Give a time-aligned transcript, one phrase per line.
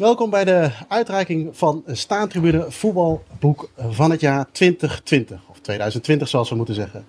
[0.00, 5.40] Welkom bij de uitreiking van Staantribune voetbalboek van het jaar 2020.
[5.50, 7.04] Of 2020 zoals we moeten zeggen.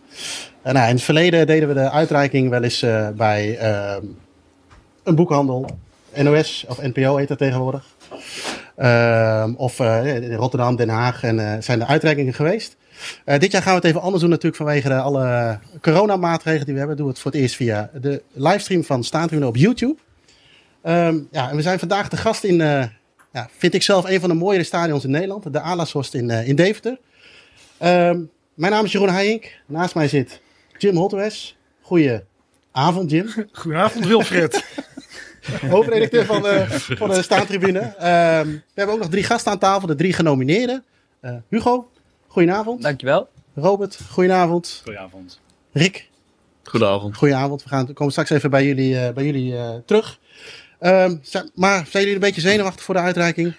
[0.61, 3.95] En nou, in het verleden deden we de uitreiking wel eens uh, bij uh,
[5.03, 5.65] een boekhandel.
[6.15, 7.85] NOS of NPO heet dat tegenwoordig.
[8.77, 12.77] Uh, of in Rotterdam, Den Haag en zijn de uitreikingen geweest.
[13.25, 16.79] dit jaar gaan we het even anders doen natuurlijk vanwege de alle coronamaatregelen die we
[16.79, 16.97] hebben.
[16.97, 19.95] Doen we het voor het eerst via de livestream van Staantribune op YouTube.
[20.83, 22.83] Um, ja, en we zijn vandaag de gast in, uh,
[23.33, 25.53] ja, vind ik zelf, een van de mooiere stadions in Nederland.
[25.53, 26.97] De Alashorst in, uh, in Deventer.
[27.83, 29.61] Um, mijn naam is Jeroen Heijink.
[29.65, 30.41] Naast mij zit
[30.77, 31.57] Jim Holtwes.
[31.81, 33.27] Goedenavond, Jim.
[33.51, 34.63] Goedenavond, Wilfred.
[35.69, 37.79] Hoofdredacteur van de, van de Staantribune.
[37.79, 37.93] Um,
[38.51, 40.83] we hebben ook nog drie gasten aan tafel, de drie genomineerden.
[41.21, 41.89] Uh, Hugo,
[42.27, 42.81] goedenavond.
[42.81, 43.29] Dankjewel.
[43.55, 44.81] Robert, goedenavond.
[44.83, 45.39] Goedenavond.
[45.71, 46.09] Rick.
[46.63, 47.17] Goedenavond.
[47.17, 47.63] Goedenavond.
[47.63, 50.19] We gaan, komen straks even bij jullie, uh, bij jullie uh, terug.
[50.83, 51.21] Um,
[51.55, 53.55] maar zijn jullie een beetje zenuwachtig voor de uitreiking?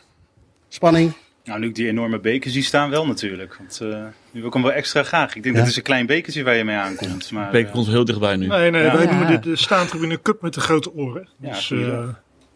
[0.69, 1.12] Spanning?
[1.45, 3.56] Nou, nu ik die enorme beker zie staan, wel natuurlijk.
[3.59, 3.89] Want uh,
[4.31, 5.37] nu wil ik hem wel extra graag.
[5.37, 5.61] Ik denk ja.
[5.61, 7.31] dat is een klein bekertje waar je mee aankomt.
[7.31, 8.47] Maar, de beker komt heel dichtbij nu.
[8.47, 8.97] Nee, nee, ja.
[8.97, 11.29] wij noemen dit de staantribune cup met de grote oren.
[11.37, 12.09] Dus, ja, uh,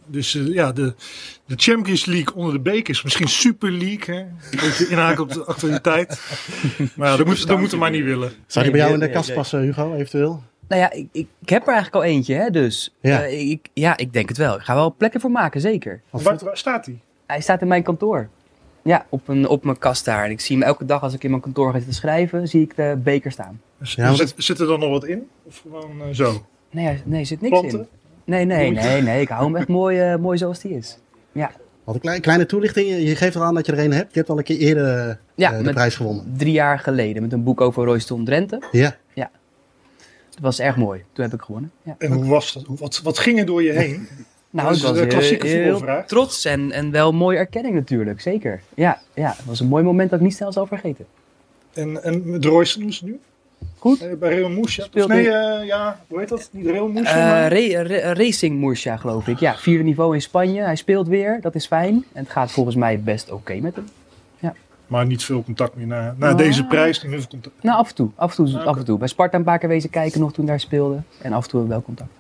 [0.07, 0.95] dus uh, ja, de,
[1.47, 3.03] de Champions League onder de bekers.
[3.03, 4.21] Misschien Super League, hè?
[4.21, 6.21] Een beetje inhaken op de actualiteit.
[6.95, 8.33] maar ja, dat moeten we maar niet willen.
[8.47, 10.43] Zou die bij jou in de kast passen, Hugo, eventueel?
[10.69, 13.27] Nou ja, ik, ik, ik, heb er eigenlijk al eentje, hè, dus ja.
[13.27, 14.55] Uh, ik, ja, ik denk het wel.
[14.55, 16.01] Ik ga wel plekken voor maken, zeker.
[16.11, 16.99] Waar, staat hij?
[17.27, 18.29] Hij staat in mijn kantoor.
[18.83, 20.25] Ja, op, een, op mijn kast daar.
[20.25, 22.63] En ik zie hem elke dag als ik in mijn kantoor ga zitten schrijven, zie
[22.63, 23.61] ik de beker staan.
[23.79, 25.29] Ja, zit, zit, er dan nog wat in?
[25.45, 26.47] Of gewoon uh, zo?
[26.71, 27.79] Nee, nee, er zit niks Planten?
[27.81, 27.87] in.
[28.25, 29.21] Nee, nee, nee, nee.
[29.21, 30.99] Ik hou hem echt mooi, uh, mooi zoals die is.
[31.33, 31.51] Ja.
[31.85, 32.89] Wat een kleine, kleine toelichting.
[32.89, 34.13] Je geeft er aan dat je er een hebt.
[34.13, 36.35] Je hebt al een keer eerder uh, ja, de prijs gewonnen.
[36.37, 38.63] Drie jaar geleden met een boek over Royston Drenthe.
[38.73, 38.97] Ja.
[40.37, 41.05] Dat was erg mooi.
[41.13, 41.71] Toen heb ik gewonnen.
[41.83, 41.95] Ja.
[41.99, 42.65] En hoe was dat?
[42.67, 44.09] Wat, wat ging er door je heen?
[44.51, 48.63] Nou, het was een klassieke heel, trots en, en wel mooie erkenning natuurlijk, zeker.
[48.75, 51.07] Ja, ja, het was een mooi moment dat ik niet snel zal vergeten.
[51.73, 53.21] En, en met Royce nu?
[53.79, 54.03] Goed.
[54.03, 54.87] Uh, bij Real Murcia?
[54.93, 56.49] Nee, uh, ja, hoe heet dat?
[56.53, 56.89] Niet Real?
[56.89, 59.39] Uh, Ra Ra Racing Murcia, geloof ik.
[59.39, 60.63] Ja, vierde niveau in Spanje.
[60.63, 62.05] Hij speelt weer, dat is fijn.
[62.13, 63.89] En het gaat volgens mij best oké okay met hem.
[64.87, 66.37] Maar niet veel contact meer na, na oh.
[66.37, 67.03] deze prijs?
[67.03, 67.63] Niet veel contact.
[67.63, 68.11] Nou, af en toe.
[68.15, 68.67] Af en toe, ah, okay.
[68.67, 68.99] af en toe.
[68.99, 71.03] Bij Sparta een paar keer wezen kijken nog toen daar speelde.
[71.23, 72.11] En af en toe wel contact.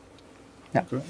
[0.71, 0.84] Ja.
[0.87, 1.00] Okay.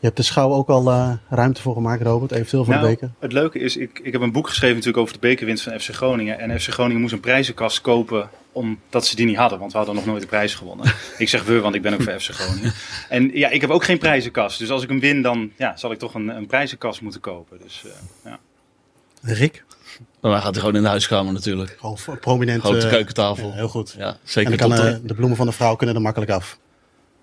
[0.00, 2.92] Je hebt de schouw ook al uh, ruimte voor gemaakt, Robert, eventueel voor nou, de
[2.92, 3.10] beker.
[3.18, 5.88] Het leuke is, ik, ik heb een boek geschreven natuurlijk over de bekerwinst van FC
[5.88, 6.38] Groningen.
[6.38, 9.96] En FC Groningen moest een prijzenkast kopen omdat ze die niet hadden, want we hadden
[9.96, 10.94] nog nooit de prijs gewonnen.
[11.18, 12.72] ik zeg we, want ik ben ook voor FC Groningen.
[13.08, 14.58] En ja, ik heb ook geen prijzenkast.
[14.58, 17.58] Dus als ik hem win, dan ja, zal ik toch een, een prijzenkast moeten kopen.
[17.62, 17.92] Dus, uh,
[18.24, 18.38] ja.
[19.22, 19.64] Rick?
[20.20, 21.76] Maar hij gaat hij gewoon in de huiskamer natuurlijk.
[21.78, 22.62] Gewoon prominent.
[22.62, 23.48] Grote keukentafel.
[23.48, 23.94] Ja, heel goed.
[23.98, 24.52] Ja, zeker.
[24.52, 26.58] En dan kan, uh, de bloemen van de vrouw kunnen er makkelijk af.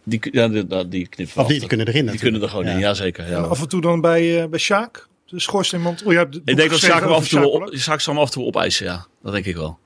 [0.03, 2.71] Die, ja, die, die knippen Of die, die kunnen erin Die kunnen er gewoon ja.
[2.71, 3.29] in, ja zeker.
[3.29, 3.37] Ja.
[3.37, 5.07] En af en toe dan bij, uh, bij Sjaak?
[5.25, 6.03] De schoorsteenmand?
[6.03, 8.21] Oh, ja, de ik denk dat Sjaak hem af en toe, op, Sjaak zal hem
[8.21, 9.05] af en toe opeisen, ja.
[9.23, 9.77] Dat denk ik wel.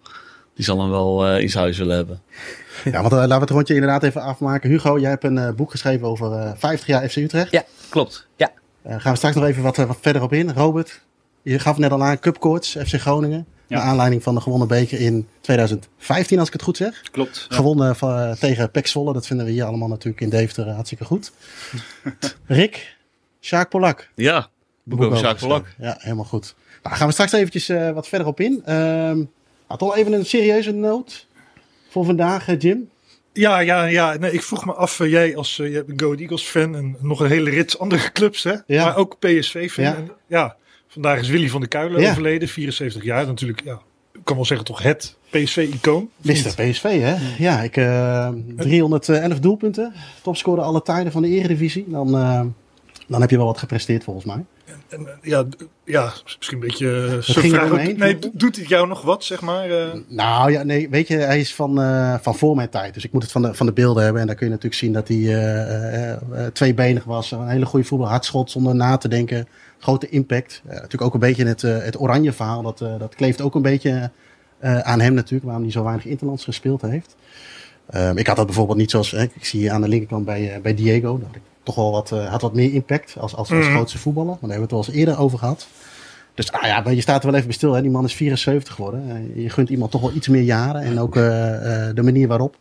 [0.55, 2.21] Die zal hem wel uh, in zijn huis willen hebben.
[2.83, 4.69] Ja, want uh, laten we het rondje inderdaad even afmaken.
[4.69, 7.51] Hugo, jij hebt een uh, boek geschreven over uh, 50 jaar FC Utrecht.
[7.51, 8.27] Ja, klopt.
[8.35, 8.51] Ja.
[8.83, 10.51] gaan we straks nog even wat, wat verder op in.
[10.51, 11.01] Robert,
[11.41, 13.45] je gaf net al aan Cupcourts, FC Groningen.
[13.67, 13.77] Ja.
[13.77, 17.01] Naar aanleiding van de gewonnen beker in 2015, als ik het goed zeg.
[17.11, 17.45] Klopt.
[17.49, 17.55] Ja.
[17.55, 19.13] Gewonnen van, tegen Pek Zwolle.
[19.13, 21.31] Dat vinden we hier allemaal natuurlijk in Deventer uh, hartstikke goed.
[22.45, 22.97] Rick,
[23.39, 24.09] Sjaak Polak.
[24.15, 24.49] Ja,
[24.83, 25.67] boek over Sjaak Polak.
[25.77, 26.55] Ja, helemaal goed.
[26.83, 28.61] Nou, gaan we straks eventjes uh, wat verder op in.
[28.61, 31.27] Uh, nou, toch even een serieuze noot
[31.89, 32.89] voor vandaag, Jim.
[33.33, 34.17] Ja, ja, ja.
[34.17, 37.19] Nee, ik vroeg me af, uh, jij als uh, bent Go Eagles fan en nog
[37.19, 38.55] een hele rits andere clubs, hè?
[38.65, 38.85] Ja.
[38.85, 39.83] Maar ook PSV fan.
[39.83, 39.95] Ja.
[39.95, 40.55] En, ja.
[40.91, 42.09] Vandaag is Willy van der Kuilen Ja.
[42.09, 43.25] overleden, 74 jaar.
[43.25, 43.79] Natuurlijk, ja,
[44.13, 46.09] ik kan wel zeggen toch het PSV-icoon.
[46.21, 46.33] Mr.
[46.55, 47.15] PSV, hè?
[47.37, 49.93] Ja, ik, uh, 311 doelpunten.
[50.21, 51.85] Topscorer alle tijden van de Eredivisie.
[51.87, 52.41] Dan, uh,
[53.07, 54.43] dan heb je wel wat gepresteerd volgens mij.
[54.89, 55.45] En, eh, ja,
[55.85, 57.17] ja, misschien een beetje...
[57.21, 59.69] Ging vraag ook- Nee, doet het jou nog wat, zeg maar?
[59.69, 59.87] eh?
[60.07, 62.93] Nou ja, nee, weet je, hij is van, eh, van voor mijn tijd.
[62.93, 64.21] Dus ik moet het van de, van de beelden hebben.
[64.21, 67.31] En daar kun je natuurlijk zien dat hij eh, eh, eh, tweebenig was.
[67.31, 69.47] Een hele goede voetbal, hardschot zonder na te denken.
[69.81, 70.61] Grote impact.
[70.65, 72.61] Eh, natuurlijk ook een beetje het, eh, het oranje verhaal.
[72.61, 74.11] Dat, eh, dat kleeft ook een beetje
[74.59, 75.43] aan hem natuurlijk.
[75.45, 77.15] Waarom hij zo weinig interlands gespeeld heeft.
[77.89, 80.73] Ehm, ik had dat bijvoorbeeld niet zoals, hè, ik zie aan de linkerkant bij, bij
[80.73, 81.19] Diego.
[81.19, 83.73] Dat ik toch wel wat, had wat meer impact als, als, als Mhm.
[83.75, 84.29] grootste voetballer.
[84.31, 85.67] Maar daar hebben we het wel eens eerder over gehad.
[86.33, 87.73] Dus nou ja, maar je staat er wel even bij stil.
[87.73, 87.81] Hè?
[87.81, 89.31] Die man is 74 geworden.
[89.35, 90.81] Je gunt iemand toch wel iets meer jaren.
[90.81, 92.55] En ook de manier waarop.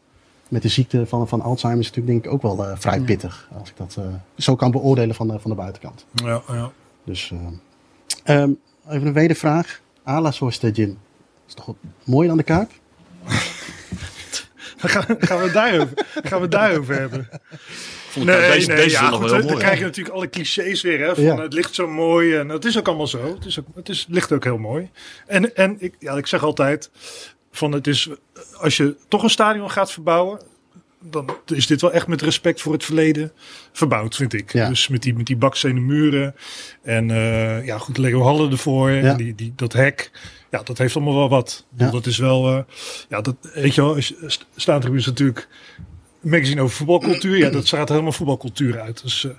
[0.48, 3.48] Met de ziekte van, van Alzheimer is natuurlijk denk ik ook wel vrij pittig.
[3.58, 3.98] Als ik dat
[4.36, 6.04] zo kan beoordelen van de, van de buitenkant.
[6.14, 6.70] Ja, ja.
[7.04, 8.50] Dus eh, ehm,
[8.88, 9.80] even een wedervraag.
[10.04, 10.14] Eh,
[10.70, 10.98] Jim.
[11.46, 11.74] Is toch
[12.04, 12.68] mooier dan de?
[14.80, 17.28] Dan gaan, gaan, we het daarover, gaan we daarover hebben.
[18.10, 19.64] Vond ik Nee, deze, nee, deze ja, nog wel goed, heel dan mooi.
[19.64, 21.00] krijg je natuurlijk alle clichés weer.
[21.00, 21.40] Hè, van, Ja.
[21.40, 23.34] Het ligt zo mooi en dat is ook allemaal zo.
[23.34, 24.90] Het, is ook, het is, ligt ook heel mooi.
[25.26, 26.90] En, en ik, ja, ik zeg altijd,
[27.50, 28.08] van het is,
[28.56, 30.40] als je toch een stadion gaat verbouwen,
[31.02, 33.32] dan is dit wel echt met respect voor het verleden
[33.72, 34.52] verbouwd, vind ik.
[34.52, 34.68] Ja.
[34.68, 36.34] Dus met die, met die bakstenen muren
[36.82, 39.10] en eh, ja, goed, Lego Hallen ervoor, Ja.
[39.10, 40.10] en die, die, dat hek.
[40.50, 41.66] Ja, dat heeft allemaal wel wat.
[41.76, 41.90] Ja.
[41.90, 42.62] Dat is wel, eh,
[43.08, 43.96] ja, dat, weet je wel,
[44.56, 45.48] Staantribune is natuurlijk
[46.22, 47.36] een magazine over voetbalcultuur.
[47.38, 49.02] Ja, dat straalt helemaal voetbalcultuur uit.
[49.02, 49.30] Dus eh,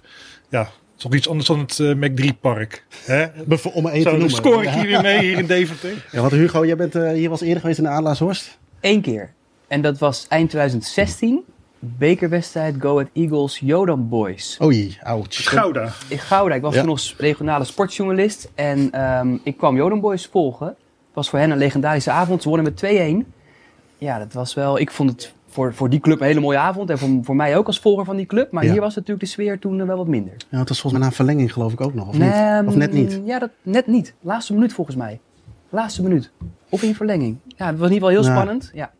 [0.50, 2.86] ja, toch iets anders dan het eh Mac 3 park.
[3.06, 3.26] Hè?
[3.74, 4.30] Om er één te noemen.
[4.30, 6.06] score ik hier weer mee, hier in Deventer.
[6.12, 8.58] Ja, want Hugo, jij bent eh, hier was eerder geweest in de Adelaarshorst.
[8.82, 9.34] Eén keer.
[9.72, 11.44] En dat was eind 2016.
[11.80, 14.58] Bekerwedstrijd Go Ahead Eagles Jodan Boys.
[14.64, 15.26] Oei, ouch.
[15.30, 15.90] Gouda.
[16.08, 16.56] In Gouda.
[16.56, 16.80] Ik was Ja.
[16.80, 18.52] toen nog regionale sportjournalist.
[18.56, 20.68] En ehm, ik kwam Jodan Boys volgen.
[20.68, 20.76] Het
[21.14, 22.42] was voor hen een legendarische avond.
[22.42, 23.34] Ze wonnen met 2-1.
[23.98, 24.80] Ja, dat was wel...
[24.80, 26.90] Ik vond het voor, voor die club een hele mooie avond.
[26.90, 28.52] En voor, voor mij ook als volger van die club.
[28.52, 28.72] Maar Ja.
[28.72, 30.34] hier was natuurlijk de sfeer toen wel wat minder.
[30.50, 32.22] Ja, het was volgens mij na een verlenging geloof ik ook nog, of niet?
[32.30, 33.22] Nee, Of net niet?
[33.26, 34.14] Ja, dat, net niet.
[34.22, 35.20] Laatste minuut volgens mij.
[35.70, 36.32] Laatste minuut.
[36.70, 37.38] Of in verlenging.
[37.48, 38.42] Ja, het was in ieder geval heel Ja.
[38.42, 38.72] spannend.
[38.74, 38.92] Ja.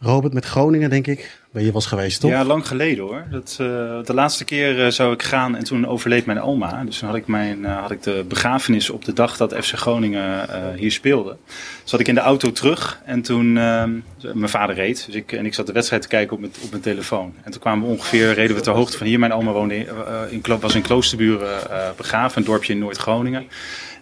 [0.00, 1.38] Robert met Groningen, denk ik.
[1.50, 2.30] Ben je was geweest, toch?
[2.30, 3.24] Ja, lang geleden hoor.
[3.30, 3.66] Dat, eh,
[4.04, 6.84] de laatste keer eh, zou ik gaan en toen overleed mijn oma.
[6.84, 9.74] Dus toen had ik, mijn, eh, had ik de begrafenis op de dag dat FC
[9.74, 11.36] Groningen hier speelde.
[11.84, 15.06] Zat ik in de auto terug en toen, mijn vader reed.
[15.06, 17.34] Dus ik, en ik zat de wedstrijd te kijken op mijn, op mijn telefoon.
[17.42, 19.18] En toen kwamen we ongeveer, reden we ter hoogte van hier.
[19.18, 19.86] Mijn oma woonde in,
[20.30, 21.60] in, was in Kloosterburen
[21.96, 23.46] begraven, een dorpje in Noord-Groningen.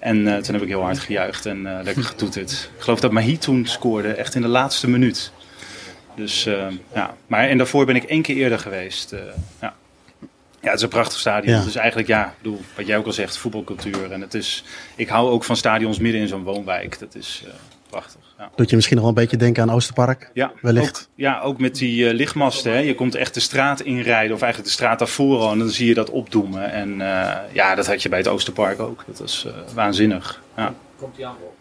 [0.00, 2.70] En toen heb ik heel hard gejuicht en lekker getoeterd.
[2.76, 5.32] Ik geloof dat Mahi toen scoorde, echt in de laatste minuut.
[6.16, 9.12] Dus eh, ja, maar en daarvoor ben ik één keer eerder geweest.
[9.12, 9.20] eh,
[9.60, 9.74] ja.
[10.60, 11.52] ja, het is een prachtig stadion.
[11.52, 11.58] Ja.
[11.58, 14.12] Het is eigenlijk, ja, ik bedoel, wat jij ook al zegt, voetbalcultuur.
[14.12, 14.64] En het is,
[14.96, 16.98] ik hou ook van stadions midden in zo'n woonwijk.
[16.98, 17.52] Dat is eh,
[17.90, 18.20] prachtig.
[18.38, 18.50] Ja.
[18.56, 20.30] Doet je misschien nog wel een beetje denken aan Oosterpark?
[20.34, 20.98] Ja, Wellicht.
[21.10, 22.72] Ook, ja, ook met die eh, lichtmasten.
[22.72, 22.78] Hè.
[22.78, 25.86] Je komt echt de straat inrijden, of eigenlijk de straat daarvoor al, en dan zie
[25.88, 26.72] je dat opdoemen.
[26.72, 29.04] En eh, ja, dat had je bij het Oosterpark ook.
[29.06, 30.42] Dat was eh, waanzinnig.
[30.56, 30.74] Ja.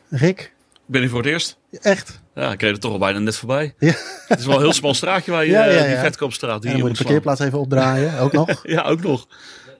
[0.09, 0.53] Rick?
[0.87, 1.57] Ik ben hier voor het eerst.
[1.81, 2.21] Echt?
[2.35, 3.73] Ja, ik reed er toch al bijna net voorbij.
[3.79, 3.93] Ja.
[4.27, 6.77] Het is wel een heel smal straatje waar je, Ja, ja, eh, die dan je
[6.77, 8.59] moet je de parkeerplaats even opdraaien, ook nog.
[8.75, 9.27] Ja, ook nog.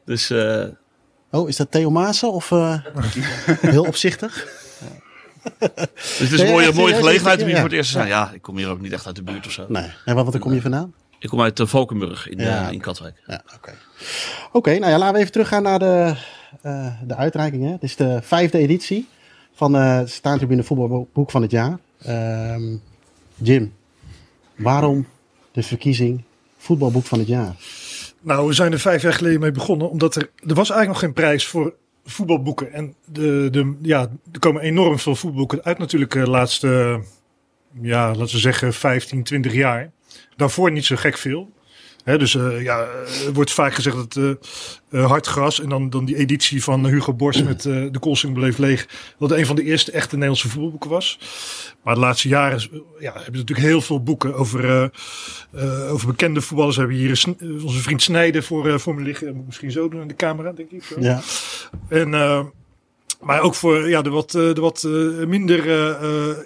[0.06, 0.63] Dus eh,
[1.31, 2.80] Oh, is dat Theo Maassen of eh,
[3.62, 4.48] heel opzichtig?
[5.60, 8.08] dus het is een mooie, mooie gelegenheid om hier voor het eerst te zijn.
[8.08, 9.66] Ja, ik kom hier ook niet echt uit de buurt of zo.
[9.68, 9.92] Nee.
[10.06, 10.94] En wat, wat kom je vandaan?
[11.19, 12.69] Ik kom uit uh, Valkenburg in, Ja.
[12.69, 13.22] in Katwijk.
[13.25, 13.74] Ja, oké.
[14.51, 16.16] Oké, nou ja, laten we even teruggaan naar de,
[16.62, 17.63] eh, de uitreiking.
[17.63, 17.72] Hè.
[17.72, 19.08] Dit is de vijfde editie
[19.56, 21.80] van de Staantribune Voetbalboek van het jaar.
[22.02, 22.75] Ehm,
[23.36, 23.74] Jim,
[24.56, 25.07] waarom
[25.52, 26.24] de verkiezing
[26.57, 27.56] Voetbalboek van het jaar?
[28.22, 31.00] Nou, we zijn er vijf jaar geleden mee begonnen, omdat er, er was eigenlijk nog
[31.00, 31.75] geen prijs voor
[32.06, 32.74] voetbalboeken.
[32.74, 37.01] En de, de, ja, er komen enorm veel voetbalboeken uit natuurlijk de laatste,
[37.81, 39.92] ja, laten we zeggen 15, 20 jaar.
[40.36, 41.51] Daarvoor niet zo gek veel.
[42.06, 42.80] Dus eh, ja,
[43.25, 44.31] er wordt vaak gezegd dat eh
[44.90, 48.88] eh, Hartgras en dan, dan die editie van Hugo Borst met De Koolsing Beleef Leeg,
[49.19, 51.19] dat een van de eerste echte Nederlandse voetbalboeken was.
[51.84, 52.62] Maar de laatste jaren
[53.00, 54.92] ja, hebben we natuurlijk heel veel boeken over,
[55.90, 56.75] over bekende voetballers.
[56.75, 57.24] We hebben hier
[57.63, 59.25] onze vriend Snijden voor, voor me liggen.
[59.25, 60.84] Dat moet ik misschien zo doen in de camera, denk ik.
[60.84, 60.96] Zo.
[61.00, 61.22] Ja,
[61.90, 62.10] En,
[63.22, 64.84] maar ook voor ja, de wat, de wat
[65.28, 65.66] minder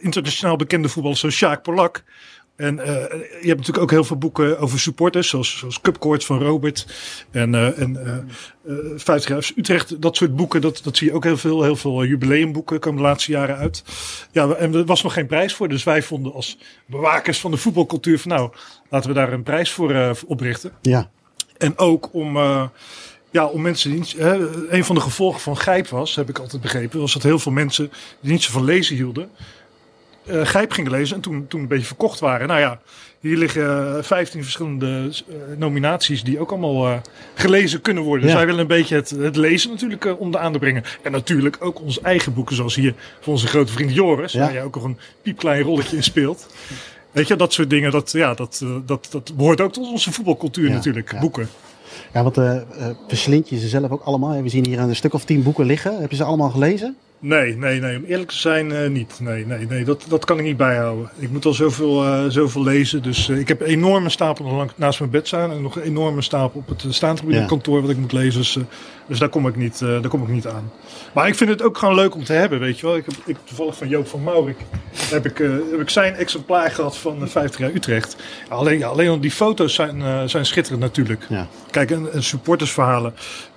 [0.01, 2.03] internationaal bekende voetballers zoals Sjaak Polak.
[2.59, 2.88] En eh,
[3.41, 6.86] je hebt natuurlijk ook heel veel boeken over supporters, zoals, zoals Cupcourt van Robert.
[7.31, 11.24] En, eh en eh 50 jaar Utrecht, dat soort boeken, dat, dat zie je ook
[11.24, 11.63] heel veel.
[11.63, 13.84] Heel veel jubileumboeken komen de laatste jaren uit.
[14.31, 15.67] Ja, en er was nog geen prijs voor.
[15.67, 18.51] Dus wij vonden als bewakers van de voetbalcultuur van nou,
[18.89, 20.72] laten we daar een prijs voor oprichten.
[20.81, 21.10] ja,
[21.57, 22.38] En ook om,
[23.31, 24.15] ja, om mensen die niet.
[24.17, 27.39] Hè, een van de gevolgen van Gijp was, heb ik altijd begrepen, was dat heel
[27.39, 27.91] veel mensen
[28.22, 29.29] die niet zo van lezen hielden,
[30.29, 32.48] eh Gijp gingen lezen en toen, toen een beetje verkocht waren.
[32.48, 32.79] Nou ja,
[33.19, 36.98] hier liggen eh, 15 verschillende eh, nominaties die ook allemaal eh,
[37.33, 38.25] gelezen kunnen worden.
[38.25, 40.83] Dus wij willen een beetje het, het lezen natuurlijk eh, om de aan te brengen.
[41.03, 44.39] En natuurlijk ook onze eigen boeken, zoals hier van onze grote vriend Joris, Ja.
[44.39, 46.48] waar jij ook nog een piepklein rolletje in speelt.
[47.12, 50.12] Weet je, dat soort dingen, dat, ja, dat, eh, dat, dat behoort ook tot onze
[50.12, 51.19] voetbalcultuur Ja, natuurlijk, ja.
[51.19, 51.50] boeken.
[52.13, 52.63] ja want eh, eh,
[53.07, 54.41] verslind je ze zelf ook allemaal?
[54.43, 56.00] We zien hier een stuk of tien boeken liggen.
[56.01, 56.98] Heb je ze allemaal gelezen?
[57.21, 57.97] Nee, nee, nee.
[57.97, 59.19] Om eerlijk te zijn, eh, niet.
[59.19, 59.83] Nee, nee, nee.
[59.83, 61.09] Dat, dat kan ik niet bijhouden.
[61.17, 63.01] Ik moet al zoveel, eh, zoveel lezen.
[63.03, 65.51] Dus eh, ik heb een enorme stapel nog lang naast mijn bed staan.
[65.51, 67.45] En nog een enorme stapel op het staantribune Ja.
[67.45, 68.39] kantoor wat ik moet lezen.
[68.39, 68.57] Dus,
[69.07, 70.71] dus daar, kom ik niet, daar kom ik niet aan.
[71.13, 72.95] Maar ik vind het ook gewoon leuk om te hebben, weet je wel.
[72.95, 74.57] Ik heb ik, toevallig van Joop van Maurik
[74.95, 75.38] heb ik,
[75.71, 78.15] heb ik zijn exemplaar gehad van eh, 50 jaar Utrecht.
[78.49, 81.25] Alleen, ja, alleen al die foto's zijn, zijn schitterend natuurlijk.
[81.29, 81.47] Ja.
[81.71, 83.13] Kijk, en, en supportersverhalen,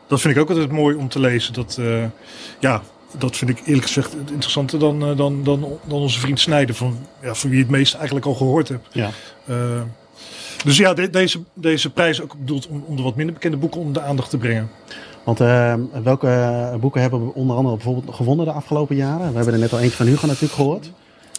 [0.07, 1.53] dat vind ik ook altijd mooi om te lezen.
[1.53, 1.81] Dat,
[2.61, 2.83] ja,
[3.19, 6.99] dat vind ik eerlijk gezegd interessanter dan, eh, dan, dan, dan onze vriend Snijder, van,
[7.23, 8.89] ja, van wie je het meest eigenlijk al gehoord hebt.
[8.93, 9.11] Ja.
[9.47, 9.81] Eh,
[10.65, 14.03] Dus ja, deze, deze prijs ook bedoeld om, om de wat minder bekende boeken onder
[14.03, 14.71] de aandacht te brengen.
[15.25, 19.29] Want uh, welke boeken hebben we onder andere bijvoorbeeld gewonnen de afgelopen jaren?
[19.29, 20.91] We hebben er net al eentje van Hugo natuurlijk gehoord.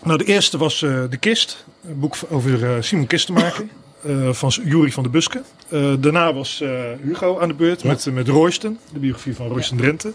[0.03, 3.65] Nou, de eerste was uh, De Kist, een boek over Simon Kistenmaker.
[4.05, 5.41] Uh, van Jury van de Buske.
[5.69, 6.69] Uh, daarna was uh,
[7.03, 7.88] Hugo aan de beurt ja.
[7.88, 9.83] met, met Royston, de biografie van Royston ja.
[9.83, 10.13] Drenthe.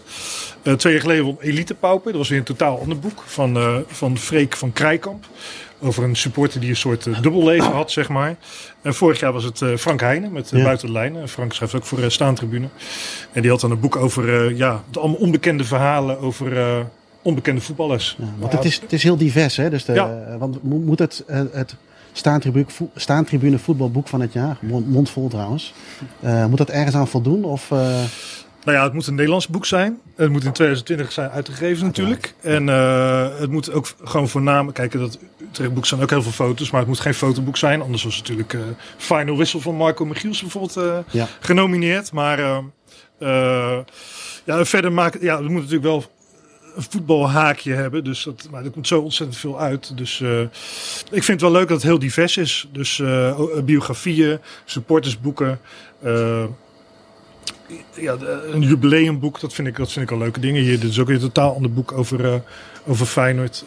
[0.77, 4.17] twee jaar geleden won Elite Pauper, dat was weer een totaal ander boek van, van
[4.17, 5.25] Freek van Krijkamp.
[5.81, 8.35] Over een supporter die een soort dubbelleven had, zeg maar.
[8.81, 10.63] En vorig jaar was het Frank Heijnen met ja.
[10.63, 11.29] Buiten de Lijnen.
[11.29, 12.67] Frank schrijft ook voor Staantribune.
[13.31, 16.85] En die had dan een boek over ja, allemaal onbekende verhalen over
[17.21, 18.15] onbekende voetballers.
[18.19, 19.69] Ja, want het is, het is heel divers, hè?
[19.69, 20.35] Dus de, ja.
[20.37, 21.75] Want moet het, het
[22.11, 25.73] staantribune, staantribune voetbalboek van het jaar, mondvol trouwens,
[26.23, 27.43] uh, moet dat ergens aan voldoen?
[27.43, 28.01] Of, uh...
[28.63, 29.99] Nou ja, het moet een Nederlands boek zijn.
[30.15, 32.33] Het moet in 2020 zijn uitgegeven natuurlijk.
[32.41, 34.75] En uh, het moet ook gewoon voornamelijk...
[34.75, 36.71] Kijk, dat Utrechtboek zijn ook heel veel foto's.
[36.71, 37.81] Maar het moet geen fotoboek zijn.
[37.81, 38.57] Anders was natuurlijk
[38.97, 41.27] Final Whistle van Marco Michiels bijvoorbeeld ja.
[41.39, 42.11] genomineerd.
[42.11, 42.39] Maar
[44.45, 45.21] ja, verder maken...
[45.21, 46.05] Ja, het moet natuurlijk wel
[46.75, 48.03] een voetbalhaakje hebben.
[48.03, 49.97] Dus dat, maar er komt zo ontzettend veel uit.
[49.97, 50.41] Dus uh,
[51.11, 52.67] ik vind het wel leuk dat het heel divers is.
[52.71, 55.59] Dus uh, biografieën, supportersboeken.
[56.03, 56.43] Uh,
[57.93, 58.17] ja,
[58.51, 60.63] een jubileumboek, dat vind ik, dat vind ik al leuke dingen.
[60.63, 62.43] Hier dit is ook weer een totaal ander boek over,
[62.85, 63.65] over Feyenoord.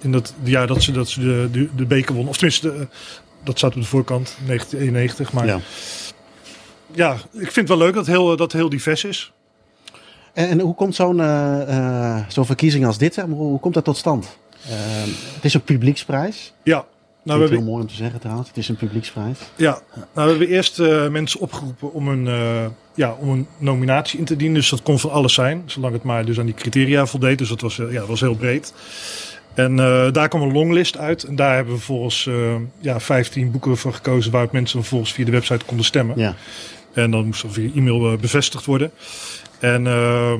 [0.00, 2.28] in dat jaar dat ze, dat ze de, de, de beker won.
[2.28, 2.86] Of tenminste, de,
[3.44, 5.32] dat staat op de voorkant, 1991.
[5.32, 5.60] Maar ja.
[6.92, 9.32] ja, ik vind het wel leuk dat het heel, dat heel divers is.
[10.38, 13.60] En, en hoe komt zo'n uh, uh, zo'n verkiezing als dit, zeg maar, hoe, hoe
[13.60, 14.38] komt dat tot stand?
[14.66, 14.72] Uh,
[15.34, 16.52] het is een publieksprijs.
[16.62, 16.74] Ja.
[16.74, 16.84] Nou,
[17.22, 17.58] we hebben...
[17.58, 19.38] heel mooi om te zeggen trouwens, het is een publieksprijs.
[19.56, 20.78] Ja, nou, we hebben eerst
[21.10, 22.24] mensen opgeroepen om een,
[22.94, 24.56] ja, om een nominatie in te dienen.
[24.56, 27.38] Dus dat kon van alles zijn, zolang het maar dus aan die criteria voldeed.
[27.38, 28.74] Dus dat was, ja, dat was heel breed.
[29.54, 29.76] En
[30.12, 31.22] daar kwam een longlist uit.
[31.22, 32.28] En daar hebben we volgens
[32.80, 36.18] ja, 15 boeken van gekozen waar mensen volgens via de website konden stemmen.
[36.18, 36.34] Ja.
[36.92, 38.90] En dan moest er via e-mail bevestigd worden.
[39.58, 40.34] En uh,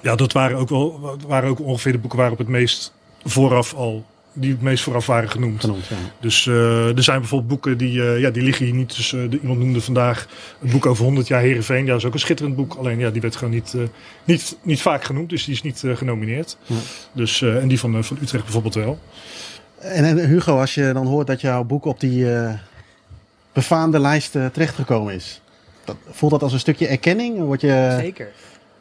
[0.00, 2.94] ja, dat waren ook wel waren ook ongeveer de boeken waarop het meest
[3.24, 5.60] vooraf al die het meest vooraf waren genoemd.
[5.60, 5.96] genoemd ja.
[6.20, 8.96] Dus uh, er zijn bijvoorbeeld boeken die, uh, ja, die liggen hier niet.
[8.96, 10.28] Dus uh, iemand noemde vandaag
[10.62, 11.84] een boek over 100 jaar Herenveen.
[11.84, 12.74] Ja, dat is ook een schitterend boek.
[12.74, 13.74] Alleen ja, die werd gewoon niet,
[14.24, 15.30] niet, niet vaak genoemd.
[15.30, 16.56] Dus die is niet genomineerd.
[16.66, 16.76] Ja.
[17.12, 18.98] Dus, en die van, van Utrecht bijvoorbeeld wel.
[19.78, 22.26] En, en, Hugo, als je dan hoort dat jouw boek op die
[23.52, 25.40] befaamde lijst terechtgekomen is.
[25.88, 27.38] Dat, voelt dat als een stukje erkenning?
[27.38, 27.96] Word je...
[28.00, 28.28] Zeker.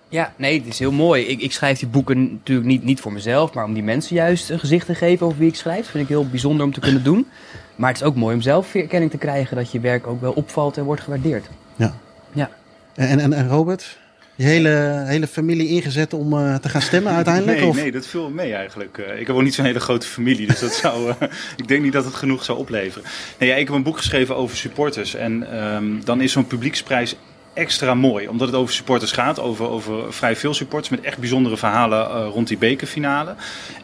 [0.10, 1.24] Ja, nee, het is heel mooi.
[1.24, 4.50] Ik, ik schrijf die boeken natuurlijk niet, niet voor mezelf, maar om die mensen juist
[4.50, 5.82] een gezicht te geven over wie ik schrijf.
[5.82, 7.28] Dat vind ik heel bijzonder om te kunnen doen.
[7.76, 10.32] Maar het is ook mooi om zelf erkenning te krijgen dat je werk ook wel
[10.32, 11.50] opvalt en wordt gewaardeerd.
[11.76, 11.94] Ja.
[12.34, 12.50] ja.
[12.96, 13.98] En, en, en Robert,
[14.38, 17.60] je hele, hele familie ingezet om uh, te gaan stemmen uiteindelijk?
[17.60, 17.75] Nee, of?
[17.75, 18.98] nee dat viel mee eigenlijk.
[18.98, 21.15] Uh, ik heb ook niet zo'n hele grote familie, dus dat zou, uh,
[21.56, 23.08] ik denk niet dat het genoeg zou opleveren.
[23.38, 25.15] Nee, ja, ik heb een boek geschreven over supporters.
[25.15, 27.15] En um, dan is zo'n publieksprijs
[27.53, 31.58] extra mooi, omdat het over supporters gaat, over, over vrij veel supporters met echt bijzondere
[31.58, 33.36] verhalen rond die bekerfinale.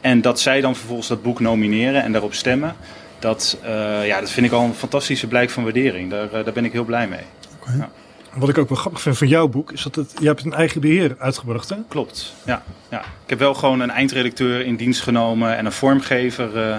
[0.01, 2.75] En dat zij dan vervolgens dat boek nomineren en daarop stemmen,
[3.19, 3.57] dat,
[4.05, 6.09] ja, dat vind ik al een fantastische blijk van waardering.
[6.09, 7.23] Daar, daar ben ik heel blij mee.
[7.59, 7.77] Okay.
[7.77, 7.89] Ja.
[8.35, 10.53] Wat ik ook wel grappig vind van jouw boek, is dat het, je hebt een
[10.53, 11.75] eigen beheer uitgebracht, hè?
[11.87, 12.63] Klopt, ja.
[12.89, 12.99] ja.
[12.99, 16.75] Ik heb wel gewoon een eindredacteur in dienst genomen en een vormgever, uh,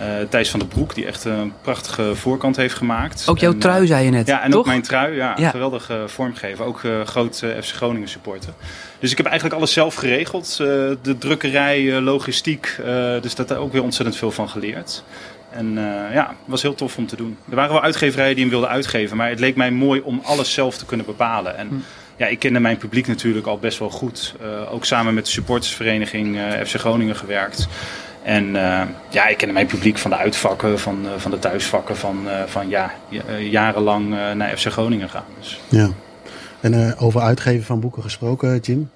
[0.00, 3.28] uh, Thijs van der Broek, die echt een prachtige voorkant heeft gemaakt.
[3.28, 4.60] Ook jouw en, trui, zei je net, Ja, en toch?
[4.60, 5.32] ook mijn trui, ja.
[5.36, 5.50] ja.
[5.50, 8.52] Geweldige vormgever, ook uh, groot FC Groningen supporter.
[8.98, 10.56] Dus ik heb eigenlijk alles zelf geregeld.
[10.56, 12.76] de drukkerij, logistiek,
[13.20, 15.04] dus daar ook weer ontzettend veel van geleerd.
[15.54, 17.36] En uh, ja, het was heel tof om te doen.
[17.50, 20.52] Er waren wel uitgeverijen die hem wilden uitgeven, maar het leek mij mooi om alles
[20.52, 21.56] zelf te kunnen bepalen.
[21.56, 21.74] En hm.
[22.16, 24.34] ja, ik kende mijn publiek natuurlijk al best wel goed.
[24.42, 27.68] Uh, ook samen met de supportersvereniging uh, FC Groningen gewerkt.
[28.22, 28.52] En
[29.08, 32.92] ja, ik kende mijn publiek van de uitvakken, van, van de thuisvakken, van, van ja,
[33.38, 35.24] jarenlang naar FC Groningen gaan.
[35.38, 35.60] Dus.
[35.68, 35.90] Ja.
[36.60, 38.90] En over uitgeven van boeken gesproken, Jim?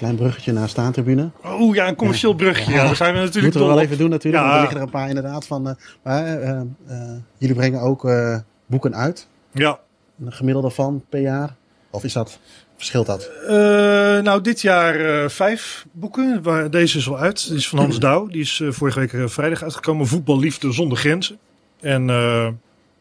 [0.00, 1.30] Klein bruggetje naar staantribune.
[1.44, 2.72] Oh ja, een commercieel bruggetje.
[2.72, 4.42] Ja, daar zijn we natuurlijk Moeten we wel even doen natuurlijk.
[4.42, 5.68] Want er liggen er een paar inderdaad van.
[5.68, 8.10] Uh, maar uh, uh, jullie brengen ook
[8.66, 9.26] boeken uit.
[9.52, 9.78] Ja.
[10.24, 11.56] Een gemiddelde van per jaar?
[11.90, 12.38] Of is dat,
[12.76, 13.30] verschilt dat?
[14.24, 16.42] nou, dit jaar vijf boeken.
[16.42, 17.48] Waar, deze is al uit.
[17.48, 18.26] Die is van Hans Douw.
[18.26, 20.06] Die is vorige week vrijdag uitgekomen.
[20.06, 21.38] Voetballiefde zonder grenzen.
[21.80, 22.08] En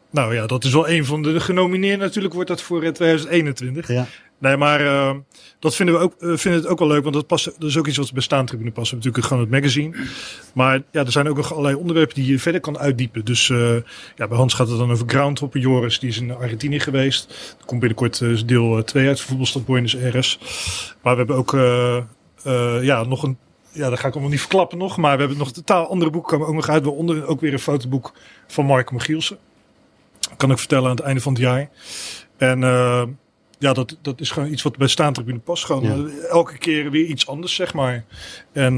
[0.09, 1.99] nou ja, dat is wel een van de genomineerden.
[1.99, 3.87] Natuurlijk wordt dat voor 2021.
[3.87, 4.07] Ja.
[4.39, 5.15] Nee, maar uh,
[5.59, 7.77] dat vinden we ook, uh, vinden het ook wel leuk, want dat, past, dat is
[7.77, 8.93] ook iets wat bij staantribune past.
[8.93, 9.95] Natuurlijk gewoon het magazine.
[10.53, 13.25] Maar ja, er zijn ook nog allerlei onderwerpen die je verder kan uitdiepen.
[13.25, 13.75] Dus uh,
[14.15, 17.55] ja, bij Hans gaat het dan over Groundhopper Joris, die is in Argentinië geweest.
[17.59, 20.39] Er komt binnenkort deel 2 uit Voetbalstad Buenos Aires.
[21.01, 21.51] Maar we hebben ook
[22.83, 23.37] ja, nog een
[23.71, 24.97] ja, dat ga ik allemaal niet verklappen nog.
[24.97, 26.83] Maar we hebben nog totaal andere boeken komen ook nog uit.
[26.83, 28.13] Waaronder ook weer een fotoboek
[28.47, 29.37] van Mark Michielsen.
[30.39, 31.69] Kan ik vertellen aan het einde van het jaar.
[32.37, 32.59] En
[33.59, 35.65] ja, dat, dat is gewoon iets wat bij staantribune past.
[35.65, 38.05] Gewoon elke keer weer iets anders, zeg maar.
[38.51, 38.77] En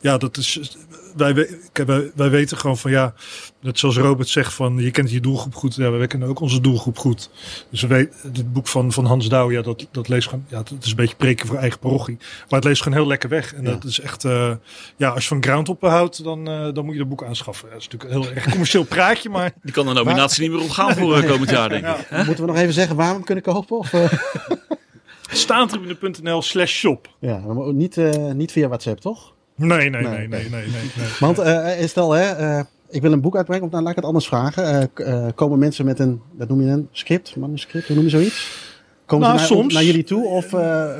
[0.00, 0.76] ja, dat is.
[1.16, 1.34] Wij,
[1.72, 3.14] wij, wij weten gewoon van ja,
[3.60, 5.74] net zoals Robert zegt van je kent je doelgroep goed.
[5.74, 7.30] Ja, wij kennen ook onze doelgroep goed.
[7.70, 10.56] Dus we weten, het boek van, van Hans Douw, ja, dat, dat leest gewoon, ja,
[10.56, 12.16] dat is een beetje preken voor eigen parochie.
[12.18, 13.54] Maar het leest gewoon heel lekker weg.
[13.54, 14.52] En dat is echt, uh,
[14.96, 17.68] ja, als je van ground op houdt, dan, uh, dan moet je dat boek aanschaffen.
[17.70, 19.52] Dat is natuurlijk een heel erg commercieel praatje, maar.
[19.62, 22.10] Die kan de nominatie niet meer opgaan voor uh, komend jaar, denk ik.
[22.10, 22.24] Ja.
[22.24, 23.78] Moeten we nog even zeggen waar we hem kunnen kopen?
[23.78, 23.92] Of,
[25.32, 27.08] Staantribune.nl slash shop.
[27.18, 27.42] Ja,
[27.72, 27.96] niet,
[28.34, 29.32] niet via WhatsApp, toch?
[29.60, 30.68] Nee, nee, nee, nee, nee, nee.
[30.70, 34.06] nee, Want uh, stel, hè, ik wil een boek uitbrengen, of nou, laat ik het
[34.06, 34.90] anders vragen.
[35.34, 38.68] Komen mensen met een, dat noem je een script, manuscript, hoe noem je zoiets?
[39.06, 40.50] Komen nou, ze naar, soms, naar jullie toe of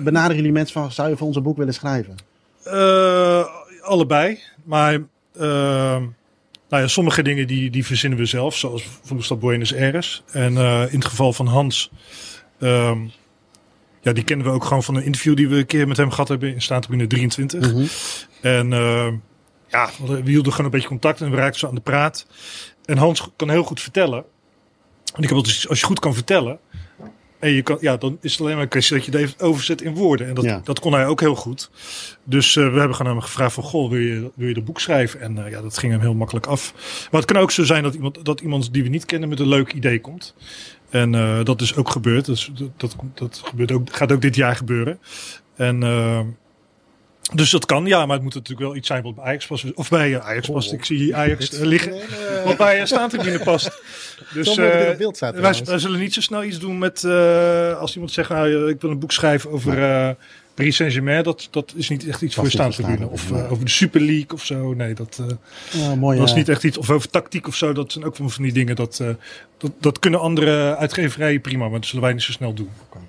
[0.03, 2.15] benaderen jullie mensen van, zou je voor onze boek willen schrijven?
[3.83, 5.03] allebei, maar
[6.69, 10.23] nou ja, sommige dingen die, die verzinnen we zelf, zoals Voelstad Buenos Aires.
[10.33, 10.57] En
[10.91, 11.91] in het geval van Hans...
[12.59, 12.99] Ehm,
[14.01, 16.11] ja, die kennen we ook gewoon van een interview die we een keer met hem
[16.11, 17.73] gehad hebben in Staattribune 23.
[17.73, 17.87] Mm
[18.41, 19.13] En uh,
[19.69, 22.27] ja, we hielden gewoon een beetje contact en we raakten zo aan de praat.
[22.85, 24.25] En Hans kan heel goed vertellen.
[25.15, 26.59] En ik heb dus, als je goed kan vertellen,
[27.41, 29.41] en je kan, ja, dan is het alleen maar een kwestie dat je het even
[29.41, 30.27] overzet in woorden.
[30.27, 31.71] En dat, dat kon hij ook heel goed.
[32.25, 34.81] Dus uh, we hebben gewoon hem gevraagd van, goh, wil je, wil je de boek
[34.81, 35.21] schrijven?
[35.21, 36.75] En uh, ja, dat ging hem heel makkelijk af.
[37.11, 39.41] Maar het kan ook zo zijn dat iemand, dat iemand die we niet kennen met
[39.41, 40.35] een leuk idee komt.
[40.91, 42.25] En uh, dat is ook gebeurd.
[42.25, 44.99] Dus dat, dat, dat gebeurt ook, gaat ook dit jaar gebeuren.
[45.57, 46.21] En uh,
[47.35, 49.75] dus dat kan, ja, maar het moet natuurlijk wel iets zijn wat bij Ajax past.
[49.75, 50.73] Of bij uh, Ajax past.
[50.73, 51.95] Ik zie Ajax liggen.
[52.45, 53.71] Wat bij staantribune past.
[54.35, 57.05] Dus uh, wij, wij, zullen niet zo snel iets doen met
[57.79, 60.17] als iemand zegt, nou, ik wil een boek schrijven over
[60.61, 63.09] Paris Saint-Germain, dat, dat is niet echt iets voor staantribune.
[63.09, 64.75] Of uh, over de Super League of zo.
[64.75, 65.27] Nee, dat, uh,
[65.83, 66.79] ja, mooi, dat is niet echt iets.
[66.79, 67.73] Of over tactiek of zo.
[67.73, 68.77] Dat zijn ook van die dingen.
[68.77, 69.09] Dat, uh,
[69.59, 72.71] dat, dat kunnen andere uitgeverijen prima, maar dat zullen wij niet zo snel doen.
[72.89, 73.03] Okay.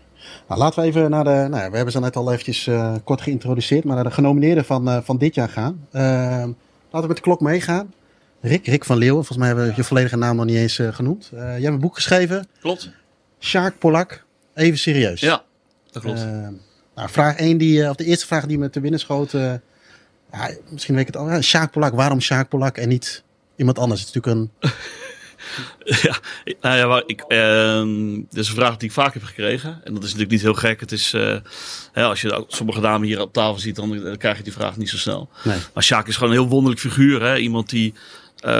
[0.47, 1.47] Nou, laten we even naar de.
[1.49, 2.69] Nou, we hebben ze net al eventjes
[3.03, 5.87] kort geïntroduceerd, maar naar de genomineerden van, van dit jaar gaan.
[5.91, 6.55] laten
[6.89, 7.93] we met de klok meegaan.
[8.41, 11.29] Rick, Rick van Leeuwen, volgens mij hebben we je volledige naam nog niet eens genoemd.
[11.31, 12.47] jij hebt een boek geschreven.
[12.59, 12.89] Klopt.
[13.39, 15.19] Sjaak Polak, even serieus.
[15.19, 15.43] Ja,
[15.91, 16.25] dat klopt.
[16.95, 19.33] Nou, vraag 1 die, eh, of de eerste vraag die me te binnen schoot.
[19.33, 19.53] Uh,
[20.31, 21.29] ja, misschien weet ik het al.
[21.29, 23.23] Ja, Sjaak Polak, waarom Sjaak Polak en niet
[23.55, 24.01] iemand anders?
[24.01, 24.71] Het is natuurlijk een.
[26.07, 26.17] ja,
[26.61, 29.81] nou ja, ik, uh, dat is een vraag die ik vaak heb gekregen.
[29.83, 30.79] En dat is natuurlijk niet heel gek.
[30.79, 31.35] Het is, uh,
[31.91, 34.77] hè, als je sommige dames hier op tafel ziet, dan, dan, krijg je die vraag
[34.77, 35.29] niet zo snel.
[35.43, 35.57] Nee.
[35.73, 37.21] Maar Sjaak is gewoon een heel wonderlijk figuur.
[37.21, 37.37] Hè?
[37.37, 37.93] Iemand die,
[38.45, 38.51] uh,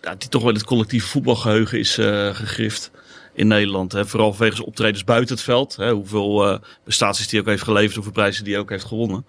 [0.00, 1.94] ja, die toch wel in het collectieve voetbalgeheugen is
[2.32, 2.90] gegrift
[3.36, 3.92] in Nederland.
[3.92, 4.06] Hè.
[4.06, 5.76] Vooral zijn optredens buiten het veld.
[5.76, 5.92] Hè.
[5.92, 9.26] Hoeveel uh, prestaties hij ook heeft geleverd, hoeveel prijzen die ook heeft gewonnen.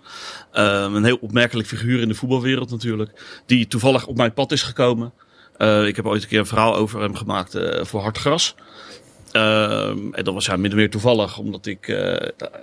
[0.54, 3.42] Um, een heel opmerkelijk figuur in de voetbalwereld natuurlijk.
[3.46, 5.14] Die toevallig op mijn pad is gekomen.
[5.58, 8.56] Uh, ik heb ooit een keer een verhaal over hem gemaakt uh, voor Hartgras.
[9.34, 12.16] Um, en dat was ja, min meer toevallig, omdat ik uh,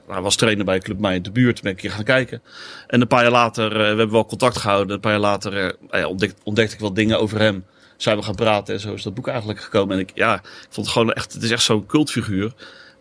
[0.06, 1.62] was trainer bij Club Mij in de buurt.
[1.62, 2.42] Ben ik hier gaan kijken.
[2.86, 4.94] En een paar jaar later, we hebben wel contact gehouden.
[4.94, 5.76] Een paar jaar later
[6.06, 7.64] ontdekte, ontdekte ik wat dingen over hem
[7.96, 9.94] zijn we gaan praten en zo is dat boek eigenlijk gekomen.
[9.94, 12.52] En ik, ja, ik vond het gewoon echt, het is echt zo'n cultfiguur.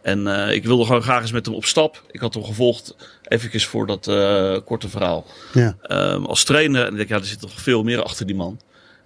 [0.02, 2.04] En uh, ik wilde gewoon graag eens met hem op stap.
[2.12, 5.26] Ik had hem gevolgd, even voor dat uh, korte verhaal.
[5.54, 5.76] Ja.
[5.90, 8.60] Um, als trainer, en ik denk, ja, er zit toch veel meer achter die man.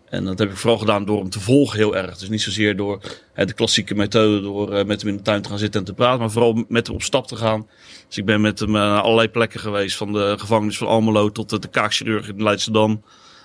[0.10, 2.18] En dat heb ik vooral gedaan door hem te volgen heel erg.
[2.18, 3.02] Dus niet zozeer door
[3.34, 5.86] hè, de klassieke methode, door uh, met hem in de tuin te gaan zitten en
[5.86, 7.68] te praten, maar vooral met hem op stap te gaan.
[8.08, 11.62] Dus ik ben met hem naar allerlei plekken geweest, van de gevangenis van Almelo tot
[11.62, 13.04] de kaakchirurg in Leidschendam.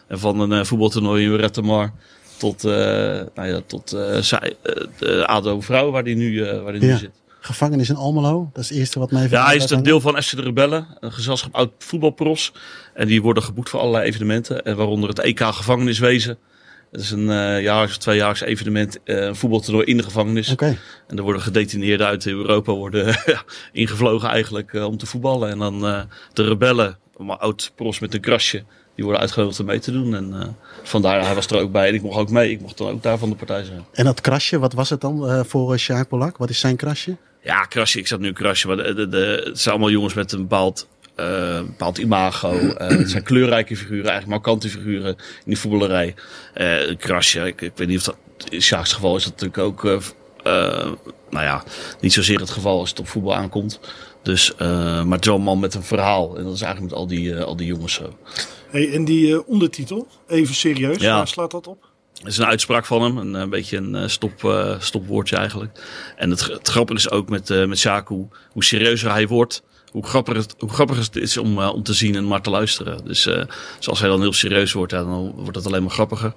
[0.08, 1.92] En van een voetbaltoernooi in Rettemar
[2.42, 2.72] tot, uh,
[3.34, 6.92] nou ja, tot zij, uh, de ADO vrouw waar die nu, waar die ja.
[6.92, 7.10] nu zit.
[7.40, 10.22] Gevangenis in Almelo, dat is het eerste wat mij Ja, hij is een deel van
[10.22, 12.52] FC de Rebellen, een gezelschap oud voetbalpros.
[12.94, 16.38] En die worden geboekt voor allerlei evenementen, en waaronder het EK Gevangeniswezen.
[16.90, 20.52] Dat is een uh, jaarlijks of tweejaars evenement, uh, voetbaltoernooi in de gevangenis.
[20.52, 20.78] Okay.
[21.06, 23.16] En er worden gedetineerden uit Europa worden
[23.72, 25.50] ingevlogen eigenlijk uh, om te voetballen.
[25.50, 25.80] En dan
[26.32, 30.14] de rebellen, maar oud pros met een krasje, die worden uitgenodigd om mee te doen.
[30.14, 30.46] En uh,
[30.82, 32.50] vandaar, hij was er ook bij en ik mocht ook mee.
[32.50, 33.84] Ik mocht dan ook daar van de partij zijn.
[33.92, 36.36] En dat krasje, wat was het dan uh, voor uh, Sjaak Polak?
[36.36, 37.16] Wat is zijn krasje?
[37.42, 37.98] Ja, krasje.
[37.98, 38.66] Ik zat nu krasje.
[38.66, 40.88] Maar de, de, de, het zijn allemaal jongens met een bepaald,
[41.20, 42.54] uh, bepaald imago.
[42.76, 46.14] het zijn kleurrijke figuren, eigenlijk markante figuren in die voetballerij.
[46.54, 48.16] een krasje, ik, ik, weet niet of dat
[48.48, 50.00] in Sjaak's geval is dat natuurlijk ook...
[50.42, 51.62] nou ja,
[52.00, 53.80] niet zozeer het geval als het op voetbal aankomt.
[54.22, 56.36] Dus, maar is wel een man met een verhaal.
[56.36, 58.16] En dat is eigenlijk met al die, al die jongens zo.
[58.72, 61.16] Hey, en die uh, ondertitel, even serieus, ja.
[61.16, 61.90] waar slaat dat op?
[62.18, 65.80] Het is een uitspraak van hem, een, een beetje een uh, stop, uh, stopwoordje eigenlijk.
[66.16, 70.36] En het, het grappige is ook met, met Shaku, hoe serieuzer hij wordt, hoe grappig
[70.36, 73.04] het, hoe grappig het is om, uh, om te zien en maar te luisteren.
[73.04, 73.42] Dus uh,
[73.78, 76.34] zoals hij dan heel serieus wordt, dan wordt het alleen maar grappiger.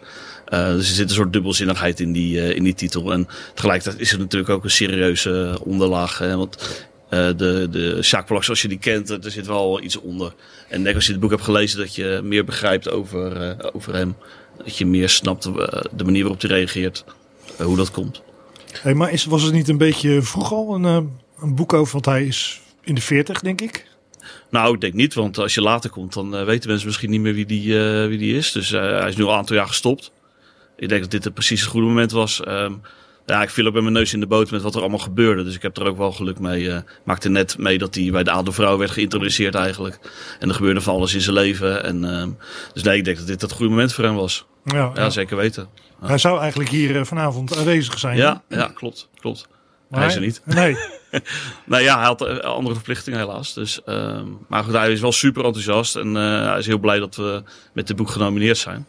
[0.50, 3.12] Uh, dus er zit een soort dubbelzinnigheid in die, in die titel.
[3.12, 6.18] En tegelijkertijd is er natuurlijk ook een serieuze onderlaag.
[6.18, 10.34] Hè, want de, de Sjaak als je die kent, er zit wel iets onder.
[10.70, 14.16] En denk als je het boek hebt gelezen, dat je meer begrijpt over, over hem.
[14.64, 17.06] Dat je meer snapt de manier waarop hij reageert,
[17.58, 18.22] hoe dat komt.
[18.82, 20.84] Hey, maar is, was het niet een beetje vroeg al een,
[21.40, 23.86] een boek over, want hij is in de 40, denk ik.
[24.50, 27.22] Nou, ik denk niet, want als je later komt, dan uh, weten mensen misschien niet
[27.22, 28.52] meer wie die, uh, wie die is.
[28.52, 30.12] Dus uh, hij is nu al een aantal jaar gestopt.
[30.78, 32.42] Ik denk dat dit het precies het goede moment was.
[32.48, 32.82] Um,
[33.26, 35.44] ja, ik viel ook met mijn neus in de boot met wat er allemaal gebeurde.
[35.44, 36.72] Dus ik heb er ook wel geluk mee.
[37.04, 40.00] Maakte net mee dat hij bij de oude vrouw werd geïntroduceerd eigenlijk.
[40.40, 41.84] En er gebeurde van alles in zijn leven.
[41.84, 42.24] En, uh,
[42.74, 44.46] dus nee, ik denk dat dit het goede moment voor hem was.
[44.64, 45.10] Ja, ja, ja.
[45.10, 45.68] zeker weten.
[46.02, 46.08] Ja.
[46.08, 48.18] Hij zou eigenlijk hier vanavond aanwezig zijn.
[48.18, 49.48] Ja, ja klopt, klopt.
[49.96, 50.56] Maar hij is er niet.
[50.56, 50.78] Nee.
[51.66, 53.54] nou ja, hij had eh, andere verplichtingen helaas.
[53.54, 55.96] Dus, uh, maar goed, hij is wel super enthousiast.
[55.96, 58.86] En uh, hij is heel blij dat we met dit boek genomineerd zijn.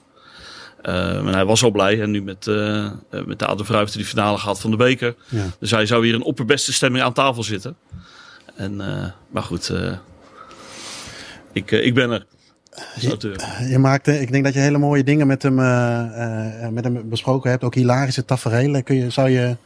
[0.83, 2.01] Uh, en hij was al blij.
[2.01, 5.15] En nu met, uh, met de heeft hij die finale gehad van de beker.
[5.29, 5.45] Ja.
[5.59, 7.77] Dus hij zou hier in opperbeste stemming aan tafel zitten.
[8.57, 8.77] En,
[9.31, 9.73] maar goed,
[11.53, 12.27] ik, ik ben er.
[13.01, 13.37] Je,
[13.69, 15.55] je maakte, ik denk dat je hele mooie dingen met hem,
[16.75, 17.65] met hem besproken hebt.
[17.65, 18.83] Ook hilarische tafereelen.
[18.83, 19.57] Kun je, zou je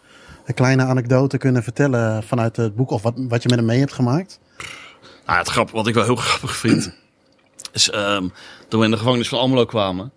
[0.45, 3.79] een kleine anekdote kunnen vertellen vanuit het boek of wat, wat je met hem mee
[3.79, 4.41] hebt gemaakt?
[5.27, 6.95] Nou, het grap, wat ik wel heel grappig vind,
[7.73, 8.33] is um,
[8.69, 10.13] toen we in de gevangenis van Almelo kwamen,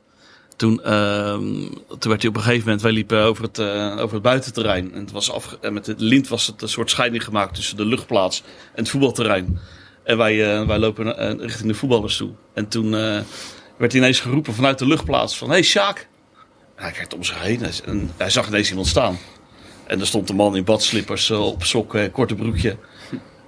[0.56, 4.14] toen, um, toen werd hij op een gegeven moment, wij liepen over het, uh, over
[4.14, 4.94] het buitenterrein.
[4.94, 7.78] En het was af, en met de lint was het een soort scheiding gemaakt tussen
[7.78, 9.60] de luchtplaats en het voetbalterrein.
[10.04, 12.32] En wij, uh, wij lopen richting de voetballers toe.
[12.54, 12.92] En toen
[13.78, 16.08] werd hij ineens geroepen vanuit de luchtplaats van, hey Sjaak.
[16.76, 19.18] Hij kijkt om zich heen en hij zag ineens iemand staan.
[19.88, 22.78] En er stond een man in badslippers uh, op sokken, korte broekje.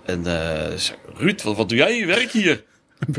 [0.06, 0.26] En uh,
[0.76, 2.08] zei, Ruud, wat, wat doe jij hier?
[2.08, 2.64] Werk hier?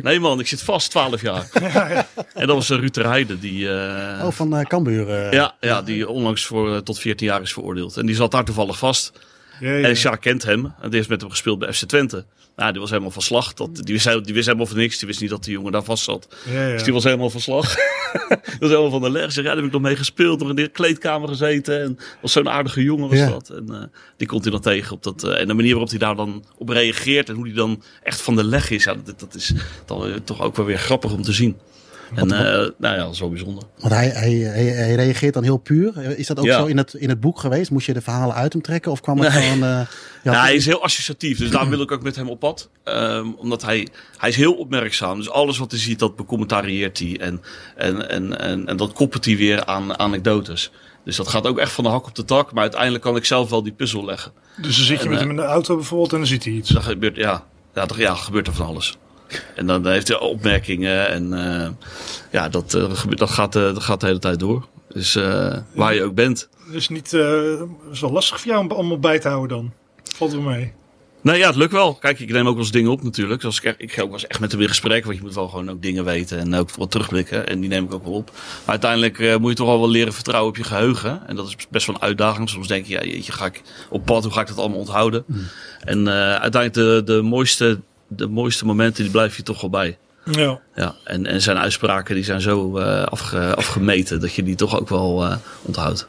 [0.02, 1.48] Nee man, ik zit vast 12 jaar.
[1.60, 2.06] Ja, ja.
[2.34, 3.38] En dat was Ruud ter Heide.
[3.38, 5.34] Die, uh, oh, van uh, Cambuur.
[5.34, 7.96] ja, ja, die onlangs voor, tot 14 jaar is veroordeeld.
[7.96, 9.12] En die zat daar toevallig vast.
[9.60, 9.88] Ja, ja.
[9.88, 10.64] En Sjaak kent hem.
[10.64, 12.24] En die heeft met hem gespeeld bij FC Twente.
[12.56, 13.54] Nou, die was helemaal van slag.
[13.54, 14.98] Dat, die, wist, die wist helemaal van niks.
[14.98, 16.28] Die wist niet dat die jongen daar vast zat.
[16.50, 16.72] Ja, ja.
[16.72, 17.74] Dus die was helemaal van slag.
[18.28, 19.32] die was helemaal van de leg.
[19.32, 20.40] Zeg, ja, daar heb ik nog mee gespeeld.
[20.40, 21.82] Nog in de kleedkamer gezeten.
[21.82, 23.50] En was zo'n aardige jongen was dat.
[23.50, 23.82] En uh,
[24.16, 25.24] die komt hij dan tegen op dat.
[25.24, 27.28] Uh, en de manier waarop hij daar dan op reageert.
[27.28, 28.84] En hoe hij dan echt van de leg is.
[28.84, 29.52] Ja, dat, dat is
[29.86, 31.56] dan toch ook wel weer grappig om te zien.
[32.14, 32.38] En uh,
[32.78, 33.62] nou ja, zo bijzonder.
[33.78, 36.18] Want hij, hij, hij, hij, reageert dan heel puur.
[36.18, 36.58] Is dat ook ja.
[36.58, 37.70] zo in het, in het boek geweest?
[37.70, 38.90] Moest je de verhalen uit hem trekken?
[38.90, 39.42] Of kwam het nee.
[39.42, 39.70] gewoon...
[39.70, 39.80] Uh,
[40.22, 41.38] ja, hij is heel associatief.
[41.38, 42.68] Dus daar wil ik ook met hem op pad.
[42.84, 45.16] Um, omdat hij, hij is heel opmerkzaam.
[45.16, 47.20] Dus alles wat hij ziet, dat becommentarieert hij.
[47.20, 47.42] En,
[47.76, 50.70] en, en, en, en dat koppelt hij weer aan anekdotes.
[51.04, 52.52] Dus dat gaat ook echt van de hak op de tak.
[52.52, 54.32] Maar uiteindelijk kan ik zelf wel die puzzel leggen.
[54.56, 56.52] Dus dan zit je en, met hem in de auto bijvoorbeeld en dan ziet hij
[56.52, 56.70] iets?
[56.70, 58.96] Dan gebeurt, ja, ja, ja, gebeurt er van alles.
[59.54, 61.68] En dan heeft hij opmerkingen en uh,
[62.30, 64.66] ja, dat, uh, dat, gaat, uh, dat gaat de hele tijd door.
[64.88, 65.18] Dus
[65.74, 66.48] waar je ook bent.
[66.72, 67.08] Dus niet
[67.92, 69.72] zo lastig voor jou om allemaal bij te houden dan?
[70.04, 70.72] Valt er mee?
[71.26, 71.94] Nee, ja, het lukt wel.
[71.94, 73.40] Kijk, ik neem ook wel eens dingen op natuurlijk.
[73.40, 75.34] Zoals ik, ik ga ook wel eens echt met hem in gesprek, want je moet
[75.34, 77.46] wel gewoon ook dingen weten en ook wat terugblikken.
[77.46, 78.30] En die neem ik ook wel op.
[78.34, 81.26] Maar uiteindelijk uh, moet je toch al wel leren vertrouwen op je geheugen.
[81.26, 82.48] En dat is best wel een uitdaging.
[82.48, 85.24] Soms denk je, ja, jeetje, ga ik op pad, hoe ga ik dat allemaal onthouden?
[85.26, 85.46] Mm.
[85.80, 89.98] En uh, uiteindelijk de, de mooiste de mooiste momenten die blijf je toch wel bij.
[90.32, 90.60] Ja.
[90.74, 94.78] ja en, en zijn uitspraken die zijn zo uh, afge, afgemeten dat je die toch
[94.80, 96.08] ook wel uh, onthoudt.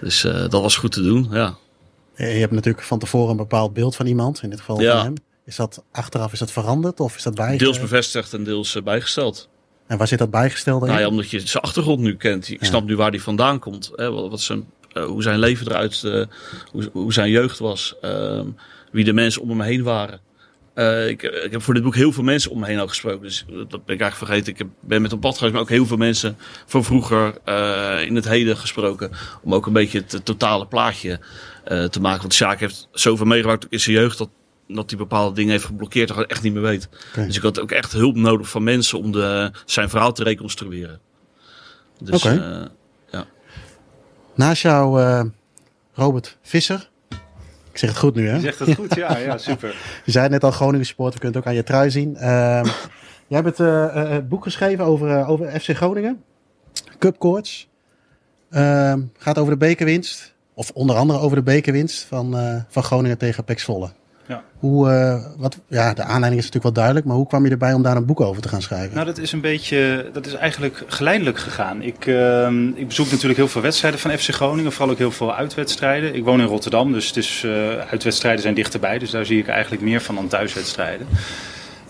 [0.00, 1.54] Dus uh, dat was goed te doen, ja.
[2.16, 4.96] Je hebt natuurlijk van tevoren een bepaald beeld van iemand, in dit geval ja.
[4.96, 5.14] van hem.
[5.44, 7.74] Is dat achteraf is dat veranderd of is dat bijgesteld?
[7.74, 9.48] Deels bevestigd en deels bijgesteld.
[9.86, 10.88] En waar zit dat bijgesteld in?
[10.88, 12.48] Nou ja, omdat je zijn achtergrond nu kent.
[12.48, 12.66] Ik ja.
[12.66, 13.90] snap nu waar hij vandaan komt.
[13.94, 16.00] Hè, wat zijn, hoe zijn leven eruit,
[16.72, 17.94] hoe, hoe zijn jeugd was.
[18.00, 18.46] Ehm,
[18.92, 20.20] wie de mensen om hem heen waren.
[20.74, 23.22] Uh, ik, ik, heb voor dit boek heel veel mensen om me heen al gesproken.
[23.22, 24.52] Dus dat ben ik eigenlijk vergeten.
[24.52, 28.06] Ik heb, ben met een pad geweest, maar ook heel veel mensen van vroeger uh,
[28.06, 29.10] in het heden gesproken.
[29.42, 31.20] Om ook een beetje het totale plaatje
[31.68, 32.20] uh, te maken.
[32.20, 34.28] Want Sjaak heeft zoveel meegemaakt in zijn jeugd dat,
[34.68, 36.88] dat hij bepaalde dingen heeft geblokkeerd dat hij echt niet meer weet.
[37.10, 37.26] Okay.
[37.26, 41.00] Dus ik had ook echt hulp nodig van mensen om de, zijn verhaal te reconstrueren.
[41.98, 42.68] Dus okay.
[43.10, 43.26] ja.
[44.34, 45.30] Naast jou
[45.94, 46.90] Robert Visser.
[47.72, 48.34] Ik zeg het goed nu, hè?
[48.34, 49.76] Je zegt het goed, ja, ja, super.
[50.04, 52.14] je zei net al Groningen support, we kunnen het ook aan je trui zien.
[52.14, 52.20] Uh,
[53.28, 56.22] jij hebt het, uh, het boek geschreven over, uh, over FC Groningen.
[56.98, 57.68] Cup Courts.
[59.18, 60.34] gaat over de bekerwinst.
[60.54, 62.36] Of onder andere over de bekerwinst van,
[62.68, 63.90] van Groningen tegen Pek Zwolle.
[64.26, 64.42] Ja.
[64.58, 64.86] Hoe,
[65.36, 67.96] wat, ja, de aanleiding is natuurlijk wel duidelijk, maar hoe kwam je erbij om daar
[67.96, 68.94] een boek over te gaan schrijven?
[68.94, 71.82] Nou, dat is een beetje, dat is eigenlijk geleidelijk gegaan.
[71.82, 75.34] Ik, ehm, ik bezoek natuurlijk heel veel wedstrijden van FC Groningen, vooral ook heel veel
[75.34, 76.14] uitwedstrijden.
[76.14, 77.46] Ik woon in Rotterdam, dus het is,
[77.90, 81.06] uitwedstrijden zijn dichterbij, dus daar zie ik eigenlijk meer van dan thuiswedstrijden.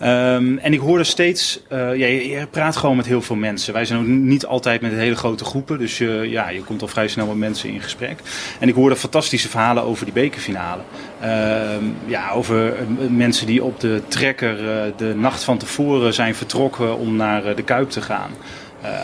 [0.01, 3.73] Um, en ik hoorde steeds, uh, ja, je, praat gewoon met heel veel mensen.
[3.73, 6.87] Wij zijn ook niet altijd met hele grote groepen, dus je, ja, je komt al
[6.87, 8.19] vrij snel met mensen in gesprek.
[8.59, 10.81] En ik hoorde fantastische verhalen over die bekerfinale.
[11.23, 12.73] Um, ja, over
[13.09, 17.63] mensen die op de trekker uh, de nacht van tevoren zijn vertrokken om naar de
[17.63, 18.31] Kuip te gaan.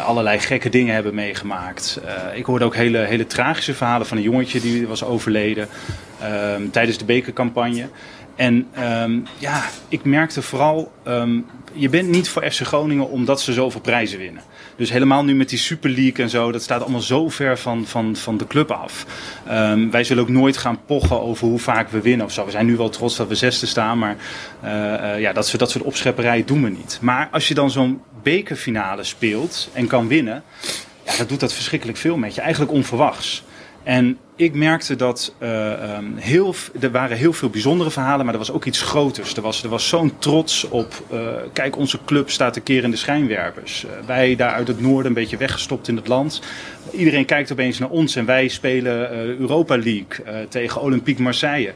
[0.05, 1.99] Allerlei gekke dingen hebben meegemaakt.
[2.33, 5.67] Ik hoorde ook hele, hele tragische verhalen van een jongetje die was overleden
[6.21, 6.27] uh,
[6.71, 7.87] tijdens de bekercampagne.
[8.39, 8.67] En
[9.01, 13.81] um, ja, ik merkte vooral, um, je bent niet voor FC Groningen omdat ze zoveel
[13.81, 14.43] prijzen winnen.
[14.75, 17.85] Dus helemaal nu met die Super League en zo, dat staat allemaal zo ver van,
[17.85, 19.05] van, van de club af.
[19.51, 22.45] Um, wij zullen ook nooit gaan pochen over hoe vaak we winnen of zo.
[22.45, 24.15] We zijn nu wel trots dat we zesde staan, maar
[24.63, 26.97] uh, uh, ja, dat, soort, dat soort opschepperij doen we niet.
[27.01, 30.43] Maar als je dan zo'n bekerfinale speelt en kan winnen,
[31.05, 32.41] ja, dat doet dat verschrikkelijk veel met je.
[32.41, 33.43] Eigenlijk onverwachts.
[33.83, 38.39] En ik merkte dat uh, um, heel, er waren heel veel bijzondere verhalen, maar er
[38.39, 39.35] was ook iets groters.
[39.35, 41.19] Er was, er was zo'n trots op, uh,
[41.53, 43.85] kijk onze club staat een keer in de schijnwerpers.
[43.85, 46.41] Uh, wij daar uit het noorden een beetje weggestopt in het land.
[46.91, 51.73] Iedereen kijkt opeens naar ons en wij spelen Europa League tegen Olympique Marseille.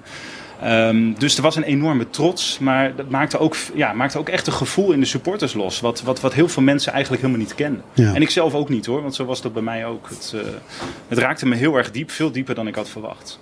[0.66, 4.48] Um, dus er was een enorme trots, maar dat maakte ook, ja, maakte ook echt
[4.48, 5.80] een gevoel in de supporters los.
[5.80, 7.84] Wat, wat, wat heel veel mensen eigenlijk helemaal niet kenden.
[7.94, 8.14] Ja.
[8.14, 10.10] En ik zelf ook niet hoor, want zo was dat bij mij ook.
[10.10, 10.42] Het, uh,
[11.08, 13.40] het raakte me heel erg diep, veel dieper dan ik had verwacht.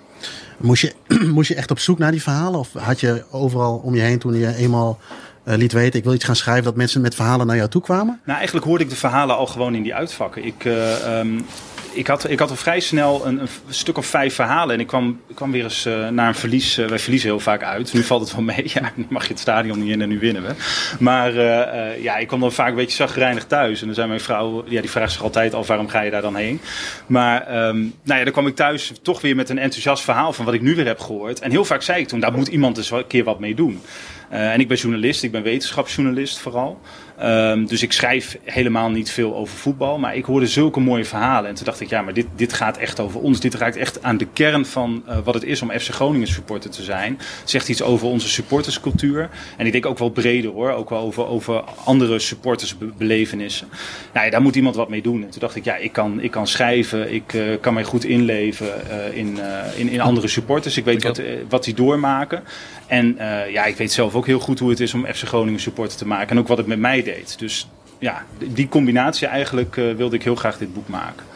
[0.56, 0.94] Moest je,
[1.34, 2.60] moest je echt op zoek naar die verhalen?
[2.60, 4.98] Of had je overal om je heen toen je eenmaal
[5.44, 7.82] uh, liet weten, ik wil iets gaan schrijven, dat mensen met verhalen naar jou toe
[7.82, 8.20] kwamen?
[8.24, 10.44] Nou, eigenlijk hoorde ik de verhalen al gewoon in die uitvakken.
[10.44, 11.44] Ik, uh, um,
[11.92, 14.74] ik, had, ik had al vrij snel een, een, stuk of vijf verhalen.
[14.74, 16.78] En ik kwam, kwam weer eens uh, naar een verlies.
[16.78, 17.92] Uh, wij verliezen heel vaak uit.
[17.92, 18.60] Nu valt het wel mee.
[18.72, 20.54] Ja, nu mag je het stadion niet in en nu winnen we.
[20.98, 23.80] Maar uh, ja, ik kwam dan vaak een beetje zagrijnig thuis.
[23.80, 26.22] En dan zei mijn vrouw, ja, die vraagt zich altijd af waarom ga je daar
[26.22, 26.60] dan heen.
[27.06, 30.44] Maar um, nou ja, dan kwam ik thuis toch weer met een enthousiast verhaal van
[30.44, 31.40] wat ik nu weer heb gehoord.
[31.40, 33.80] En heel vaak zei ik toen, daar moet iemand eens een keer wat mee doen.
[34.28, 36.80] En ik ben journalist, ik ben wetenschapsjournalist vooral.
[37.24, 39.98] Um, dus ik schrijf helemaal niet veel over voetbal.
[39.98, 41.48] Maar ik hoorde zulke mooie verhalen.
[41.48, 43.40] En toen dacht ik, ja, maar dit, dit gaat echt over ons.
[43.40, 46.70] Dit raakt echt aan de kern van uh, wat het is om FC Groningen supporter
[46.70, 47.18] te zijn.
[47.40, 49.30] Het zegt iets over onze supporterscultuur.
[49.56, 50.70] En ik denk ook wel breder hoor.
[50.70, 53.68] Ook wel over, over andere supportersbelevenissen.
[54.12, 55.22] Nou ja, daar moet iemand wat mee doen.
[55.22, 57.12] En toen dacht ik, ja, ik kan, ik kan schrijven.
[57.12, 59.38] Ik uh, kan mij goed inleven uh, in,
[59.76, 60.76] in, in andere supporters.
[60.76, 62.42] Ik weet wat, wat die doormaken.
[62.86, 63.16] En
[63.50, 66.06] ja, ik weet zelf ook heel goed hoe het is om FC Groningen supporter te
[66.06, 66.28] maken.
[66.28, 67.11] En ook wat het met mij deed.
[67.38, 71.26] Dus ja, die combinatie eigenlijk uh, wilde ik heel graag dit boek maken.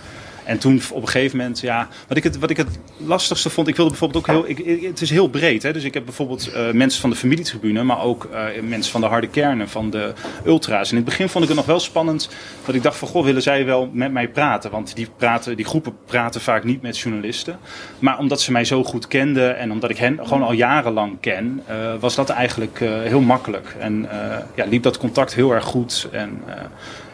[0.46, 3.68] En toen op een gegeven moment, ja, wat ik het, wat ik het lastigste vond,
[3.68, 5.62] ik wilde bijvoorbeeld ook heel, ik, het is heel breed.
[5.62, 5.72] Hè?
[5.72, 9.06] Dus ik heb bijvoorbeeld uh, mensen van de familietribune, maar ook uh, mensen van de
[9.06, 10.12] harde kernen, van de
[10.44, 10.90] ultra's.
[10.90, 12.28] En in het begin vond ik het nog wel spannend
[12.64, 14.70] dat ik dacht van, goh, willen zij wel met mij praten?
[14.70, 17.58] Want die, praten, die groepen praten vaak niet met journalisten.
[17.98, 21.62] Maar omdat ze mij zo goed kenden en omdat ik hen gewoon al jarenlang ken,
[21.70, 23.76] uh, was dat eigenlijk heel makkelijk.
[23.78, 24.08] En
[24.54, 26.08] ja, liep dat contact heel erg goed.
[26.12, 26.42] En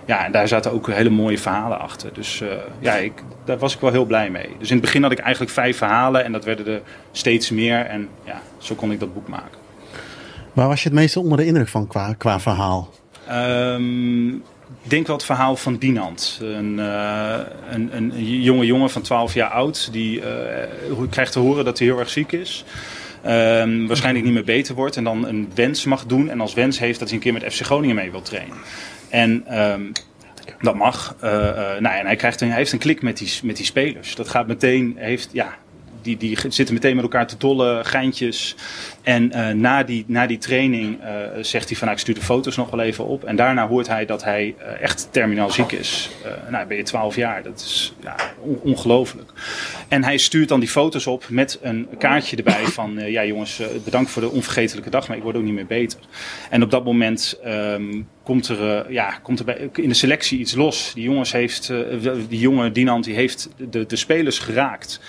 [0.05, 2.11] ja, en daar zaten ook hele mooie verhalen achter.
[2.13, 3.13] Dus uh, ja, ik,
[3.45, 4.49] daar was ik wel heel blij mee.
[4.59, 7.79] Dus in het begin had ik eigenlijk vijf verhalen en dat werden er steeds meer.
[7.87, 9.59] En ja, zo kon ik dat boek maken.
[10.53, 12.91] Waar was je het meest onder de indruk van qua, qua verhaal?
[13.31, 14.43] Um,
[14.83, 16.39] ik denk wel het verhaal van Dinant.
[16.43, 17.39] Een, uh,
[17.71, 19.93] een, een, jonge jongen van 12 jaar oud.
[19.93, 20.27] Die uh,
[21.11, 22.65] krijgt te horen dat hij heel erg ziek is.
[23.27, 24.97] Um, waarschijnlijk niet meer beter wordt.
[24.97, 26.29] En dan een wens mag doen.
[26.31, 28.57] En als wens heeft dat hij een keer met FC Groningen mee wil trainen.
[29.13, 29.93] En um,
[30.61, 31.17] dat mag.
[31.25, 33.65] Uh, uh, nou, en hij, krijgt een, hij heeft een klik met die, met die
[33.65, 34.15] spelers.
[34.15, 35.55] Dat gaat meteen, heeft, ja,
[36.03, 38.55] die, die zitten meteen met elkaar te dollen, geintjes.
[39.03, 41.09] En uh, na, die, na die training uh,
[41.41, 43.25] zegt hij van nou, ik stuur de foto's nog wel even op.
[43.25, 46.11] En daarna hoort hij dat hij uh, echt terminaal ziek is.
[46.51, 49.33] nou, ben je 12 jaar, dat is ja, on ongelooflijk.
[49.89, 54.11] En hij stuurt dan die foto's op met een kaartje erbij van ja jongens, bedankt
[54.11, 55.99] voor de onvergetelijke dag, maar ik word ook niet meer beter.
[56.51, 60.55] En op dat moment um, komt er, ja, komt er bij, in de selectie iets
[60.55, 60.93] los.
[60.95, 61.73] Die jongens heeft,
[62.29, 65.01] die jonge Dinant die heeft de, de spelers geraakt.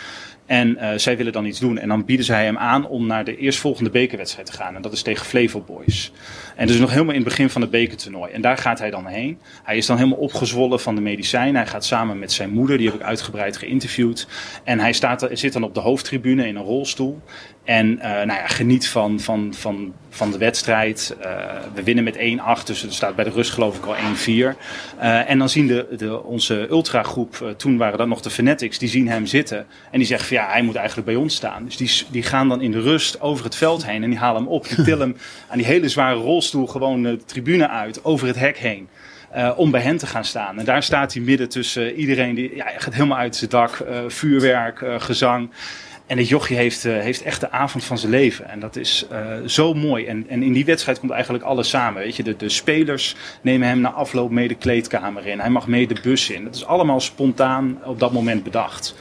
[0.45, 1.77] En uh, zij willen dan iets doen.
[1.77, 4.75] En dan bieden zij hem aan om naar de eerstvolgende bekerwedstrijd te gaan.
[4.75, 6.11] En dat is tegen Flevo Boys.
[6.55, 8.31] En dus nog helemaal in het begin van het bekertoernooi.
[8.31, 9.39] En daar gaat hij dan heen.
[9.63, 11.55] Hij is dan helemaal opgezwollen van de medicijnen.
[11.55, 14.27] Hij gaat samen met zijn moeder, die heb ik uitgebreid geïnterviewd.
[14.63, 17.21] En hij staat, zit dan op de hoofdtribune in een rolstoel.
[17.63, 21.15] En uh, nou ja, geniet van, van, van van de wedstrijd.
[21.73, 22.19] we winnen met 1-8,
[22.65, 23.95] dus er staat bij de rust geloof ik al
[24.53, 24.57] 1-4.
[24.99, 29.07] en dan zien de, de, onze ultragroep, toen waren dat nog de Fanatics, die zien
[29.07, 29.65] hem zitten.
[29.91, 31.65] En die zeggen van ja, hij moet eigenlijk bij ons staan.
[31.65, 34.41] Dus die, die gaan dan in de rust over het veld heen en die halen
[34.41, 34.67] hem op.
[34.67, 35.17] Die tillen hem
[35.49, 38.87] aan die hele zware rolstoel gewoon de tribune uit, over het hek heen.
[39.35, 40.59] Uh, om bij hen te gaan staan.
[40.59, 43.97] En daar staat hij midden tussen iedereen die ja, gaat helemaal uit zijn dak, uh,
[44.07, 45.49] vuurwerk, uh, gezang.
[46.05, 48.49] En dit jochie heeft, heeft echt de avond van zijn leven.
[48.49, 49.05] En dat is
[49.45, 50.05] zo mooi.
[50.05, 52.01] En, en in die wedstrijd komt eigenlijk alles samen.
[52.01, 55.39] Weet je, de, de spelers nemen hem na afloop mee de kleedkamer in.
[55.39, 56.43] Hij mag mee de bus in.
[56.43, 58.95] Dat is allemaal spontaan op dat moment bedacht.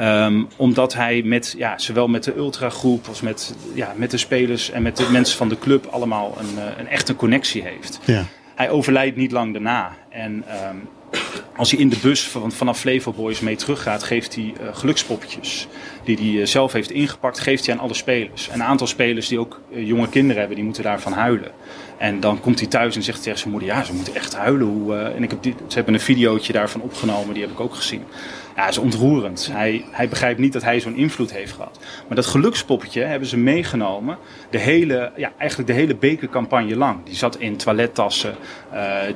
[0.00, 4.70] Um, omdat hij met, ja, zowel met de ultragroep als met, ja, met de spelers
[4.70, 8.00] en met de mensen van de club allemaal een, een echte connectie heeft.
[8.04, 9.92] Ja hij overlijdt niet lang daarna.
[10.08, 10.88] En um,
[11.56, 15.68] als hij in de bus van, vanaf Flevo Boys mee teruggaat, geeft hij uh, gelukspoppetjes.
[16.04, 18.48] Die hij uh, zelf heeft ingepakt, geeft hij aan alle spelers.
[18.48, 21.50] En een aantal spelers die ook uh, jonge kinderen hebben, die moeten daarvan huilen.
[21.98, 24.66] En dan komt hij thuis en zegt tegen zijn moeder: Ja, ze moeten echt huilen.
[24.66, 28.02] Hoe, en ik heb ze hebben een videootje daarvan opgenomen, die heb ik ook gezien.
[28.56, 29.48] Ja, is ontroerend.
[29.52, 31.78] Hij, hij begrijpt niet dat hij zo'n invloed heeft gehad.
[32.06, 34.18] Maar dat gelukspoppetje hebben ze meegenomen.
[34.50, 37.04] De hele, ja, eigenlijk de hele bekercampagne lang.
[37.04, 38.34] Die zat in toilettassen.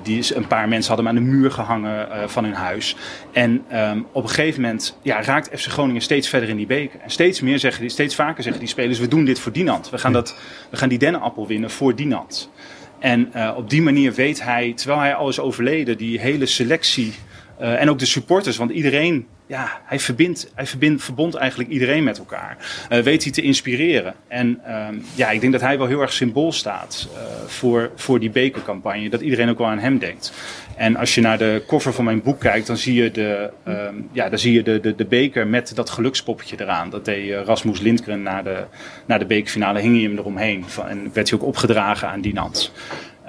[0.02, 2.96] Die een paar mensen hadden hem aan de muur gehangen uh, van hun huis.
[3.32, 7.00] En um, op een gegeven moment ja, raakt FC Groningen steeds verder in die beker.
[7.00, 9.90] En steeds meer zeggen die, steeds vaker zeggen die spelers: we doen dit voor Dinant.
[9.90, 10.36] We gaan, dat,
[10.70, 12.50] we gaan die dennenappel winnen voor Dinant.
[12.98, 17.14] En uh, op die manier weet hij, terwijl hij al is overleden, die hele selectie
[17.60, 22.04] uh, en ook de supporters, want iedereen, ja, hij verbindt, hij verbindt, verbond eigenlijk iedereen
[22.04, 22.56] met elkaar.
[22.92, 24.14] Uh, weet hij te inspireren.
[24.28, 27.08] En uh, ja, ik denk dat hij wel heel erg symbool staat
[27.46, 29.08] voor, voor die bekercampagne.
[29.08, 30.32] Dat iedereen ook wel aan hem denkt.
[30.78, 34.08] En als je naar de cover van mijn boek kijkt, dan zie je de, um,
[34.12, 36.90] ja, dan zie je de, de, de beker met dat gelukspoppetje eraan.
[36.90, 38.64] Dat deed Rasmus Lindgren na de,
[39.06, 40.64] na de bekerfinale, hing hij hem eromheen.
[40.88, 42.72] En werd hij ook opgedragen aan Dinant.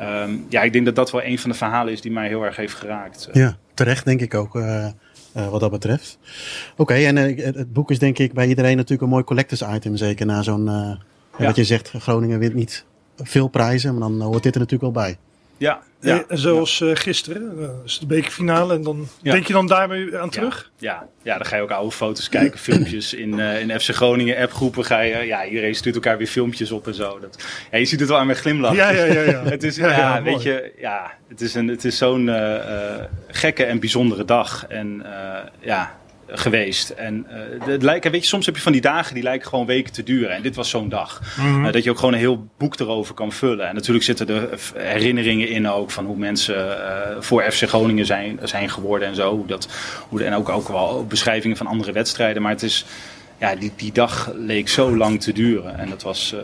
[0.01, 2.43] Um, ja, ik denk dat dat wel een van de verhalen is die mij heel
[2.43, 3.29] erg heeft geraakt.
[3.33, 4.87] Ja terecht, denk ik ook, uh,
[5.37, 6.17] uh, wat dat betreft.
[6.71, 9.61] Oké, okay, en uh, het boek is denk ik bij iedereen natuurlijk een mooi collectors
[9.61, 10.97] item, zeker na zo'n, ja.
[11.37, 12.85] wat je zegt, Groningen wint niet
[13.17, 15.17] veel prijzen, maar dan hoort dit er natuurlijk wel bij.
[15.59, 16.23] Ja, ja.
[16.27, 18.73] En zoals uh, gisteren, uh, is de bekerfinale.
[18.73, 19.31] En dan ja.
[19.31, 20.71] denk je dan daarmee aan terug?
[20.77, 21.37] Ja, ja.
[21.37, 24.85] dan ga je ook oude foto's kijken, filmpjes in, uh, in FC Groningen appgroepen.
[24.85, 27.19] Ga je, ja, iedereen stuurt elkaar weer filmpjes op en zo.
[27.19, 28.75] Dat, ja, je ziet het wel aan mijn glimlach.
[28.75, 29.21] Ja, ja, ja.
[29.21, 29.43] ja.
[29.55, 32.29] het is, ja, ja weet je, ja, het is, een, het is zo'n
[33.27, 34.65] gekke en bijzondere dag.
[34.67, 35.05] En
[35.59, 35.97] ja,
[36.31, 36.89] geweest.
[36.89, 37.27] En
[37.61, 39.93] uh, het lijkt, weet je, soms heb je van die dagen die lijken gewoon weken
[39.93, 40.35] te duren.
[40.35, 41.21] En dit was zo'n dag.
[41.37, 41.65] Mm -hmm.
[41.65, 43.67] uh, dat je ook gewoon een heel boek erover kan vullen.
[43.67, 48.39] En natuurlijk zitten er herinneringen in ook van hoe mensen uh, voor FC Groningen zijn,
[48.43, 49.35] zijn geworden en zo.
[49.35, 49.67] Hoe dat,
[50.09, 52.41] hoe, en ook, ook wel beschrijvingen van andere wedstrijden.
[52.41, 52.85] Maar het is
[53.39, 55.77] ja, die, die dag leek zo lang te duren.
[55.79, 56.35] En, dat was,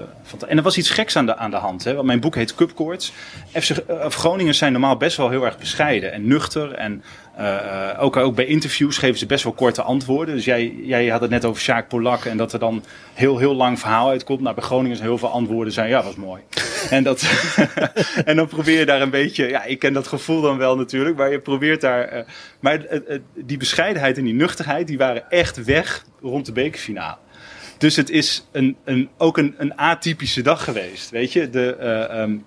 [0.48, 1.84] en er was iets geks aan de, aan de hand.
[1.84, 1.94] Hè?
[1.94, 3.14] Want mijn boek heet Cupcourts.
[3.52, 6.72] FC Groningen zijn normaal best wel heel erg bescheiden en nuchter.
[6.72, 7.04] En
[7.40, 10.36] uh, ook, ook bij interviews geven ze best wel korte antwoorden.
[10.36, 13.56] Dus jij, jij had het net over Sjaak Polak en dat er dan heel, heel
[13.56, 14.42] lang verhaal uitkomt.
[14.42, 16.42] Nou, bij Groningen heel veel antwoorden zijn, ja, was mooi.
[16.90, 17.24] en, dat,
[18.26, 21.18] en dan probeer je daar een beetje, ja, ik ken dat gevoel dan wel natuurlijk,
[21.18, 22.24] maar je probeert daar, uh,
[22.60, 22.86] maar
[23.34, 27.18] die bescheidenheid en die nuchterheid, die waren echt weg rond de bekerfinale.
[27.78, 31.50] Dus het is een, een, ook een, een atypische dag geweest, weet je.
[31.50, 31.78] De,
[32.12, 32.46] um,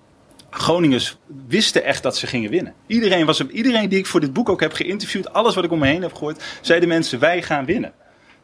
[0.49, 2.73] Groningers wisten echt dat ze gingen winnen.
[2.87, 5.79] Iedereen, was, iedereen die ik voor dit boek ook heb geïnterviewd, alles wat ik om
[5.79, 7.93] me heen heb gehoord, zeiden mensen: wij gaan winnen.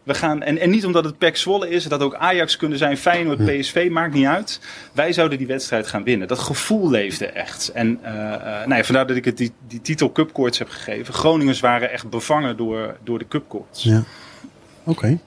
[0.05, 2.97] We gaan, en, en niet omdat het PEC Zwolle is, dat ook Ajax kunnen zijn,
[2.97, 4.59] Feyenoord, PSV, maakt niet uit.
[4.93, 6.27] Wij zouden die wedstrijd gaan winnen.
[6.27, 7.71] Dat gevoel leefde echt.
[7.73, 11.13] En uh, uh, nou ja, vandaar dat ik het die, die titel Cupkoorts heb gegeven.
[11.13, 13.83] Groningers waren echt bevangen door, door de Cupkoorts.
[13.83, 14.03] Ja,
[14.83, 14.89] oké.
[14.89, 15.19] Okay.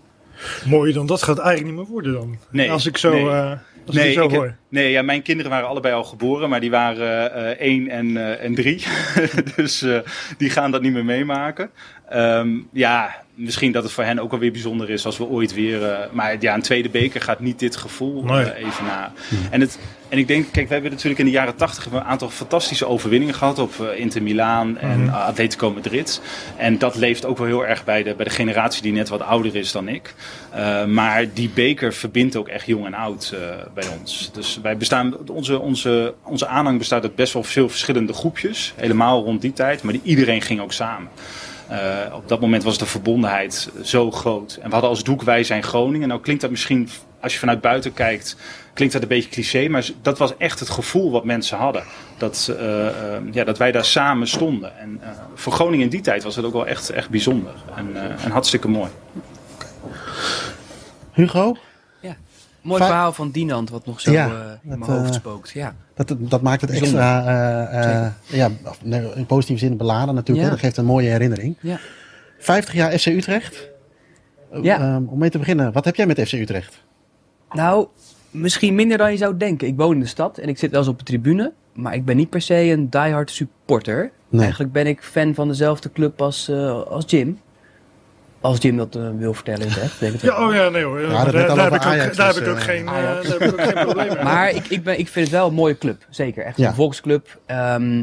[0.64, 2.38] Mooier dan dat gaat eigenlijk niet meer worden dan.
[2.50, 2.70] Nee.
[2.70, 3.12] Als ik zo...
[3.12, 3.24] Nee.
[3.24, 3.52] Uh,
[3.88, 4.56] als nee, ik zo ik, hoor.
[4.68, 8.44] nee ja, mijn kinderen waren allebei al geboren, maar die waren uh, één en, uh,
[8.44, 8.84] en drie.
[9.56, 9.98] dus uh,
[10.38, 11.70] die gaan dat niet meer meemaken.
[12.12, 15.82] Um, ja, misschien dat het voor hen ook alweer bijzonder is als we ooit weer.
[15.82, 18.44] Uh, maar ja, een tweede beker gaat niet dit gevoel Nee.
[18.44, 19.12] uh, even na.
[19.50, 22.30] En, het, en ik denk, kijk, we hebben natuurlijk in de jaren tachtig een aantal
[22.30, 25.14] fantastische overwinningen gehad op uh, Inter Milaan en Mhm.
[25.14, 26.20] Atletico Madrid.
[26.56, 29.22] En dat leeft ook wel heel erg bij de, bij de generatie die net wat
[29.22, 30.14] ouder is dan ik.
[30.86, 33.34] Maar die beker verbindt ook echt jong en oud
[33.74, 34.30] bij ons.
[34.32, 38.72] Dus wij bestaan, onze, onze, onze aanhang bestaat uit best wel veel verschillende groepjes.
[38.76, 39.82] Helemaal rond die tijd.
[39.82, 41.08] Maar die, iedereen ging ook samen.
[41.70, 44.58] Uh, op dat moment was de verbondenheid zo groot.
[44.60, 46.08] En we hadden als doek wij zijn Groningen.
[46.08, 46.88] Nou klinkt dat misschien,
[47.20, 48.36] als je vanuit buiten kijkt,
[48.74, 49.68] klinkt dat een beetje cliché.
[49.68, 51.82] Maar dat was echt het gevoel wat mensen hadden.
[52.18, 52.90] Dat, uh, uh,
[53.32, 54.78] ja, dat wij daar samen stonden.
[54.78, 55.00] En
[55.34, 57.54] voor Groningen in die tijd was het ook wel echt, echt bijzonder.
[57.76, 58.90] En, en hartstikke mooi.
[61.12, 61.56] Hugo?
[62.62, 64.32] Mooi verhaal van Dinant, wat nog zo Ja, eh,
[64.62, 65.50] in dat, mijn hoofd eh, spookt.
[65.50, 65.74] Ja.
[65.94, 67.24] Dat, dat maakt het extra,
[67.66, 68.50] eh, ja,
[69.14, 70.46] in positieve zin beladen natuurlijk.
[70.46, 70.52] Ja.
[70.52, 71.56] Dat geeft een mooie herinnering.
[71.60, 71.78] Ja.
[72.38, 73.68] 50 jaar FC Utrecht.
[74.52, 74.78] Eh, Ja.
[74.80, 76.82] ehm, om mee te beginnen, wat heb jij met FC Utrecht?
[77.50, 77.86] Nou,
[78.30, 79.68] misschien minder dan je zou denken.
[79.68, 81.52] Ik woon in de stad en ik zit wel eens op de tribune.
[81.72, 84.10] Maar ik ben niet per se een diehard supporter.
[84.28, 84.40] Nee.
[84.40, 86.50] Eigenlijk ben ik fan van dezelfde club als,
[86.88, 87.38] als Jim.
[88.40, 90.48] Als Jim dat eh, wil vertellen in het Ja, wel.
[90.48, 90.98] oh ja, nee hoor.
[91.00, 91.24] het daar,
[91.64, 93.28] heb ik ook, Ajax, daar heb ik ook geen, eh, Ajax.
[93.28, 94.22] daar heb ik ook geen probleem mee.
[94.24, 96.06] Maar ik, ik, ben, ik vind het wel een mooie club.
[96.10, 96.44] Zeker.
[96.44, 96.68] Echt Ja.
[96.68, 97.38] een volksclub.
[97.46, 98.02] ehm,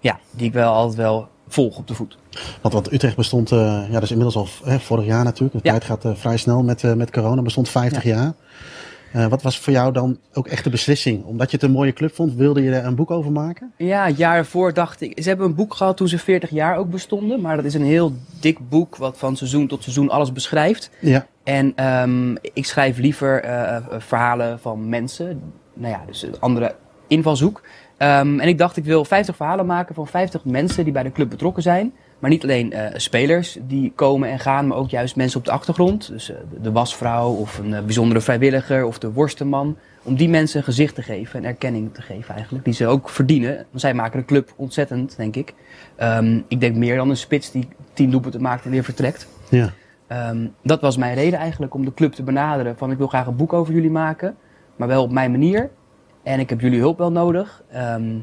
[0.00, 2.18] ja, die ik wel altijd wel volg op de voet.
[2.60, 5.52] Want, want Utrecht bestond, eh, ja, dat is inmiddels al hè, vorig jaar natuurlijk.
[5.52, 5.70] De Ja.
[5.70, 7.42] tijd gaat eh, vrij snel met, eh, met corona.
[7.42, 8.32] Bestond 50 jaar.
[9.14, 11.24] Eh, wat was voor jou dan ook echt de beslissing?
[11.24, 13.72] Omdat je het een mooie club vond, wilde je er een boek over maken?
[13.76, 15.22] Ja, het jaar ervoor dacht ik.
[15.22, 17.40] Ze hebben een boek gehad toen ze 40 jaar ook bestonden.
[17.40, 20.90] Maar dat is een heel dik boek wat van seizoen tot seizoen alles beschrijft.
[21.00, 21.26] Ja.
[21.44, 25.42] En ehm, ik schrijf liever eh, eh, verhalen van mensen.
[25.74, 26.74] Nou ja, dus een andere
[27.06, 27.62] invalshoek.
[27.96, 31.12] Ehm, en ik dacht, ik wil 50 verhalen maken van 50 mensen die bij de
[31.12, 31.92] club betrokken zijn.
[32.24, 35.50] Maar niet alleen eh, spelers die komen en gaan, maar ook juist mensen op de
[35.50, 36.08] achtergrond.
[36.08, 39.76] Dus eh, de- wasvrouw of een eh, bijzondere vrijwilliger of de worstenman.
[40.02, 42.64] Om die mensen een gezicht te geven en erkenning te geven eigenlijk.
[42.64, 43.54] Die ze ook verdienen.
[43.54, 45.54] Want zij maken de club ontzettend, denk ik.
[45.96, 49.28] Ehm, ik denk meer dan een spits die tien doelpunten maakt en weer vertrekt.
[49.50, 49.72] Ja.
[50.06, 52.76] Ehm, dat was mijn reden eigenlijk om de club te benaderen.
[52.76, 54.36] Van ik wil graag een boek over jullie maken,
[54.76, 55.70] maar wel op mijn manier.
[56.22, 57.62] En ik heb jullie hulp wel nodig.
[57.70, 58.16] Ehm,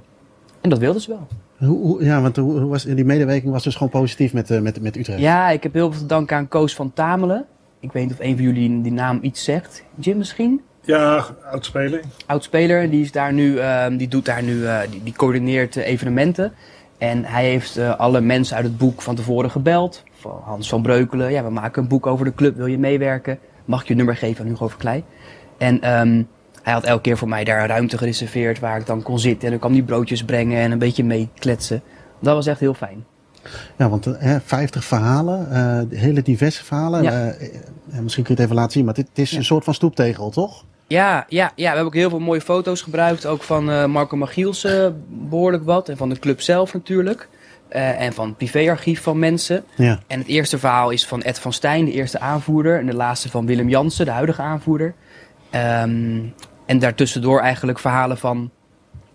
[0.61, 1.27] en dat wilden ze wel.
[1.67, 4.59] Hoe, hoe- ja, want hoe, hoe was, die medewerking was dus gewoon positief met, eh,
[4.59, 5.19] met, met Utrecht.
[5.19, 7.45] Ja, ik heb heel veel te danken aan Koos van Tamelen.
[7.79, 9.83] Ik weet niet of een van jullie die naam iets zegt.
[9.95, 10.61] Jim misschien?
[10.83, 12.01] Ja, oud speler.
[12.25, 15.87] Oud-speler, die, is daar nu, ehm, die doet daar nu, eh, die, die coördineert eh,
[15.87, 16.53] evenementen.
[16.97, 20.03] En hij heeft eh, alle mensen uit het boek van tevoren gebeld.
[20.11, 23.39] Van Hans van Breukelen, ja, we maken een boek over de club, wil je meewerken?
[23.65, 25.03] Mag ik je nummer geven aan Hugo Verkleij?
[25.57, 26.23] En ehm,
[26.63, 29.43] hij had elke keer voor mij daar ruimte gereserveerd waar ik dan kon zitten.
[29.43, 31.81] En dan kwam die broodjes brengen en een beetje meekletsen.
[32.19, 33.05] Dat was echt heel fijn.
[33.77, 37.03] Ja, want eh, hè, 50 verhalen, eh, hele diverse verhalen.
[37.03, 37.29] Ja.
[37.29, 39.37] Eh, misschien kun je het even laten zien, maar dit, is Ja.
[39.37, 40.63] een soort van stoeptegel, toch?
[40.87, 43.25] Ja, ja, ja, we hebben ook heel veel mooie foto's gebruikt.
[43.25, 45.89] Ook van Marco Magiels eh, behoorlijk wat.
[45.89, 47.29] En van de club zelf natuurlijk.
[47.69, 49.63] En van het privéarchief van mensen.
[49.75, 49.99] Ja.
[50.07, 52.79] En het eerste verhaal is van Ed van Stijn, de eerste aanvoerder.
[52.79, 54.93] En de laatste van Willem Jansen, de huidige aanvoerder.
[55.49, 56.19] Ehm,
[56.65, 58.51] en daartussendoor eigenlijk verhalen van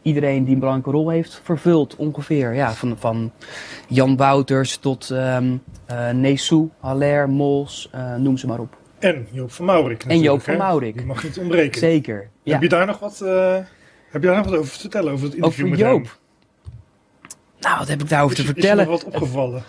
[0.03, 2.55] iedereen die een belangrijke rol heeft vervuld, ongeveer.
[2.55, 3.33] Ja, van, van
[3.89, 8.77] Jan Wouters tot ehm eh Neesou, Haller, Mols, eh, noem ze maar op.
[8.99, 10.05] En Joop van Maurik.
[10.05, 10.57] En Joop van.
[10.57, 10.97] Maurik.
[10.97, 11.79] Die mag niet ontbreken.
[11.81, 12.29] Zeker.
[12.43, 12.53] Ja.
[12.53, 13.55] Heb je daar nog wat, eh,
[14.11, 15.13] heb je daar nog wat over te vertellen?
[15.13, 15.97] Over het interview Over met hem?
[15.97, 16.19] Joop.
[17.61, 18.89] Nou, wat heb ik daarover te Is, is je vertellen?
[18.89, 19.63] nog wat opgevallen?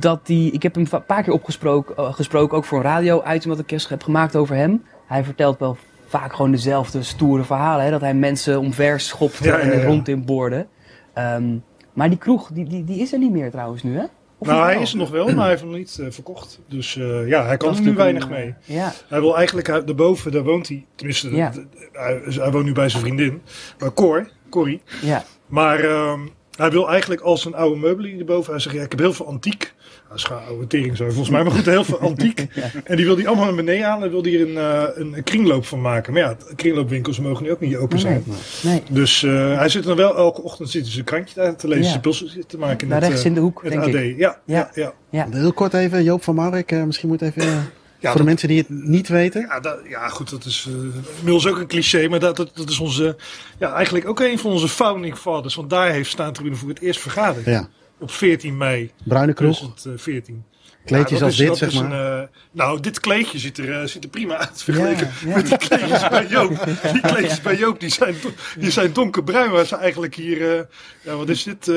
[0.00, 3.58] dat die, ik heb hem een paar keer opgesproken, gesproken, ook voor een radio-item dat
[3.58, 4.84] ik heb gemaakt over hem.
[5.06, 5.76] Hij vertelt wel
[6.12, 7.84] vaak gewoon dezelfde stoere verhalen.
[7.84, 7.90] Hè?
[7.90, 10.66] Dat hij mensen omver schopte Ja, ja, en rond in boorde.
[11.14, 11.56] Ehm,
[11.92, 14.04] maar die kroeg, die, die, die is er niet meer trouwens nu, hè?
[14.38, 16.60] Of Nou, hij is er nog wel, maar hij heeft hem niet eh, verkocht.
[16.68, 18.46] Dus eh, ja, hij kan er nu weinig mee.
[18.46, 21.52] een, eh, Ja, Hij wil eigenlijk, daarboven, daar woont hij, tenminste, Ja.
[21.92, 23.42] hij, hij woont nu bij zijn vriendin,
[23.78, 24.82] bij Cor, Corrie.
[25.02, 26.20] ja, Maar ehm,
[26.56, 28.52] hij wil eigenlijk als zijn oude meubelen hierboven.
[28.52, 29.74] Hij zegt, ja, ik heb heel veel antiek.
[30.12, 31.42] Hij is gewoon oude tering zo, volgens mij.
[31.42, 32.46] Maar goed, heel veel antiek.
[32.84, 34.04] En die wil hij allemaal naar beneden halen.
[34.04, 36.12] En wil er een, eh, een kringloop van maken.
[36.12, 38.24] Maar ja, kringloopwinkels mogen nu ook niet open zijn.
[38.62, 38.82] nee.
[38.90, 42.00] Dus eh, hij zit dan wel elke ochtend zit hij zijn krantje daar te lezen.
[42.02, 42.12] Ja.
[42.12, 43.86] Zijn te maken Daar rechts eh, in de hoek, denk AD.
[43.94, 44.18] ik.
[44.18, 44.70] Ja, ja.
[44.74, 44.92] Ja.
[45.10, 48.48] ja, Heel kort even, Joop van eh, misschien moet even, Ja, voor de dat- mensen
[48.48, 49.40] die het niet weten.
[49.40, 50.74] Ja, dat, ja, goed, dat is eh,
[51.16, 53.16] inmiddels ook een cliché, maar dat, dat, dat is onze,
[53.58, 55.54] ja, eigenlijk ook een van onze founding fathers.
[55.54, 57.44] Want daar heeft Staantribune voor het eerst vergaderd.
[57.46, 57.68] Ja.
[58.02, 60.44] Op 14 mei Bruine kroeg, 2014.
[60.84, 61.84] kleedjes Ja, als is- dit, zeg maar.
[61.92, 65.34] een, eh, nou, dit kleedje ziet er, eh, ziet er prima uit vergeleken Ja, ja.
[65.36, 66.64] met die kleedjes bij Joop.
[66.92, 68.14] Die kleedjes bij Joop die zijn,
[68.58, 70.56] die zijn donkerbruin, waar ze eigenlijk hier...
[70.58, 70.64] eh,
[71.02, 71.70] ja, wat is dit?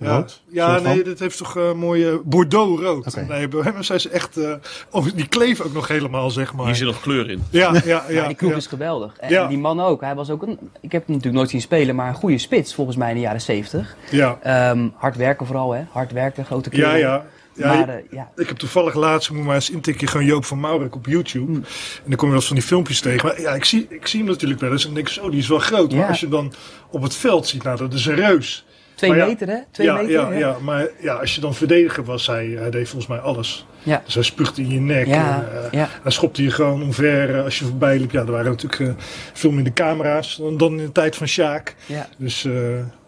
[0.00, 3.16] Ja, ja nee, dit heeft toch eh mooie Bordeaux-rood.
[3.28, 4.36] Nee, bij hem zijn ze echt...
[4.36, 4.52] eh,
[4.90, 6.66] oh, die kleven ook nog helemaal, zeg maar.
[6.66, 7.42] Hier zit nog kleur in.
[7.50, 8.04] Ja, ja, ja.
[8.08, 8.56] Ja, die kroeg ja.
[8.56, 9.16] is geweldig.
[9.16, 9.46] En Ja.
[9.46, 10.00] die man ook.
[10.00, 12.74] Hij was ook een, ik heb hem natuurlijk nooit zien spelen, maar een goede spits
[12.74, 13.96] volgens mij in de jaren 70.
[14.10, 15.82] Ja, Ehm, hard werken vooral, hè?
[15.90, 16.90] Hard werken, grote kerel.
[16.90, 17.24] ja, ja.
[17.54, 18.30] ja maar, eh, ja.
[18.36, 21.44] Ik heb toevallig laatst, moet maar eens intikken, gewoon Joop van Maurik op YouTube.
[21.52, 21.54] Hmm.
[21.54, 23.26] En dan kom je wel eens van die filmpjes tegen.
[23.28, 25.38] Maar ja, ik zie, ik zie hem natuurlijk wel eens en denk ik, zo, die
[25.38, 25.90] is wel groot.
[25.90, 26.08] Maar Ja.
[26.08, 26.52] als je dan
[26.90, 28.66] op het veld ziet, nou, dat is een reus.
[28.98, 29.58] Twee ja, meter, hè?
[29.70, 30.10] Twee ja, meter.
[30.10, 30.38] ja, hè?
[30.38, 33.66] ja, maar ja, als je dan verdediger was, hij, hij deed volgens mij alles.
[33.82, 34.02] Ja.
[34.04, 35.06] Dus hij spuugde in je nek.
[35.06, 35.86] Ja, en, eh.
[36.02, 38.10] Hij schopte je gewoon omver eh, als je voorbij liep.
[38.10, 41.74] Ja, er waren natuurlijk eh, veel minder camera's dan, dan in de tijd van Sjaak.
[41.86, 42.08] Ja.
[42.16, 42.46] Dus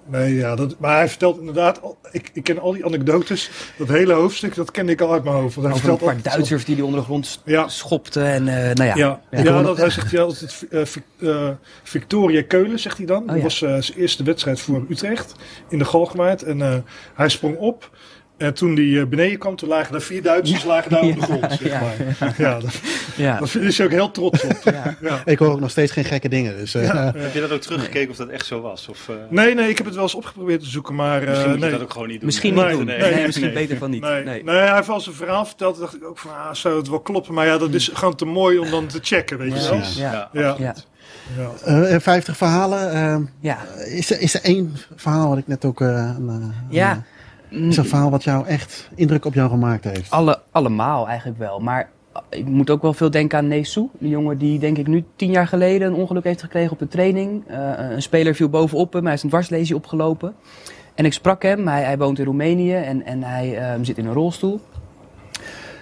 [0.06, 1.80] Nee, ja, dat, maar hij vertelt inderdaad,
[2.12, 3.50] ik, ik ken al die anekdotes.
[3.78, 5.54] Dat hele hoofdstuk, dat kende ik al uit mijn hoofd.
[5.54, 7.68] Want hij Over een vertelt paar altijd- Duitsers die die onder de grond Ja.
[7.68, 8.24] schopten.
[8.26, 8.94] En eh, nou ja.
[8.96, 9.42] Ja, Ja.
[9.42, 11.48] ja, dat, hij zegt ja, altijd eh, Vic- eh,
[11.82, 13.22] Victoria Keulen, zegt hij dan.
[13.22, 15.34] Oh, dat was eh, zijn eerste wedstrijd voor Utrecht
[15.68, 16.42] in de Galgenwaard.
[16.42, 16.74] En eh,
[17.14, 17.90] hij sprong op.
[18.40, 21.20] En toen hij eh, beneden kwam, toen lagen er vier Duitsers lagen daar op de
[21.22, 21.46] grond.
[21.52, 22.34] Zeg ja, maar.
[22.38, 22.80] Ja, dat,
[23.16, 23.38] ja.
[23.38, 24.56] dat is hij ook heel trots op.
[24.64, 24.96] Ja.
[25.00, 25.22] Ja.
[25.24, 26.56] Ik hoor ook nog steeds geen gekke dingen.
[26.56, 28.88] Dus, eh, Heb je dat ook teruggekeken of dat echt zo was?
[28.88, 31.22] Of, eh, Nee, nee, ik heb het wel eens opgeprobeerd te zoeken, maar...
[31.22, 32.26] eh, misschien moet je dat ook gewoon niet doen.
[32.26, 32.84] Misschien Nee, niet doen.
[32.86, 33.54] nee, Nee, nee, misschien nee.
[33.54, 34.00] beter van niet.
[34.02, 34.44] Nee, Nee.
[34.44, 34.56] nee.
[34.56, 35.78] hij heeft al zijn verhaal verteld.
[35.78, 37.34] Dacht ik ook van, ah, zou het wel kloppen?
[37.34, 39.80] Maar ja, dat is gewoon te mooi om dan te checken, weet je wel.
[39.96, 40.28] Ja.
[40.32, 40.56] Ja.
[40.56, 40.56] Ja.
[40.58, 40.74] Ja.
[41.66, 41.84] Ja.
[41.84, 42.92] eh, 50 verhalen.
[42.92, 43.58] eh, Ja.
[43.86, 45.80] is, er, is er één verhaal wat ik net ook...
[45.80, 47.02] eh, een, eh, Ja.
[47.50, 50.10] Is een verhaal wat jou echt indruk op jou gemaakt heeft?
[50.10, 51.58] Alle, allemaal eigenlijk wel.
[51.58, 51.90] Maar
[52.28, 53.88] ik moet ook wel veel denken aan Nesu.
[53.98, 56.88] Die jongen die denk ik nu tien jaar geleden een ongeluk heeft gekregen op de
[56.88, 57.42] training.
[57.46, 59.04] Eh, een speler viel bovenop hem.
[59.04, 60.34] Hij is een dwarslesie opgelopen.
[60.94, 61.68] En ik sprak hem.
[61.68, 64.60] Hij, hij woont in Roemenië en, en hij ehm, zit in een rolstoel.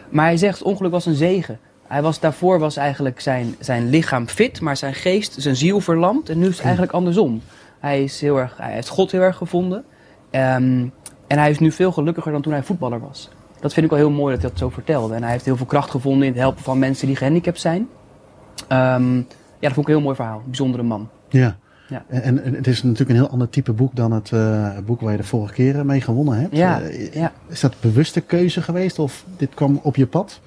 [0.09, 1.59] Maar hij zegt, het ongeluk was een zegen.
[1.87, 6.29] Hij was, daarvoor was eigenlijk zijn, zijn lichaam fit, maar zijn geest, zijn ziel verlamd.
[6.29, 7.43] En nu is het eigenlijk andersom.
[7.79, 9.85] Hij, is heel erg, hij heeft God heel erg gevonden.
[10.31, 10.87] Ehm,
[11.29, 13.29] en hij is nu veel gelukkiger dan toen hij voetballer was.
[13.61, 15.15] Dat vind ik wel heel mooi dat hij dat zo vertelde.
[15.15, 17.89] En hij heeft heel veel kracht gevonden in het helpen van mensen die gehandicapt zijn.
[18.69, 19.25] Ehm, ja,
[19.61, 20.37] dat vond ik een heel mooi verhaal.
[20.39, 21.09] Een bijzondere man.
[21.29, 21.57] Ja.
[21.89, 22.05] Ja.
[22.09, 25.11] En, en het is natuurlijk een heel ander type boek dan het eh, boek waar
[25.13, 26.57] je de vorige keren mee gewonnen hebt.
[26.57, 27.33] Ja, Eh, ja.
[27.49, 30.41] Is dat bewuste keuze geweest of dit kwam op je pad?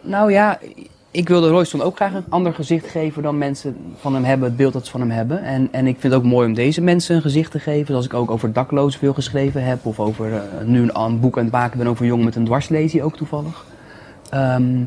[0.00, 0.58] Nou ja,
[1.10, 4.56] ik wilde Royston ook graag een ander gezicht geven dan mensen van hem hebben, het
[4.56, 5.42] beeld dat ze van hem hebben.
[5.42, 7.86] En, en ik vind het ook mooi om deze mensen een gezicht te geven.
[7.86, 9.86] Zoals ik ook over daklozen veel geschreven heb.
[9.86, 12.36] Of over eh, nu een, een boek aan het maken ben over een jongen met
[12.36, 13.64] een dwarslesie ook toevallig.
[14.30, 14.84] Ehm,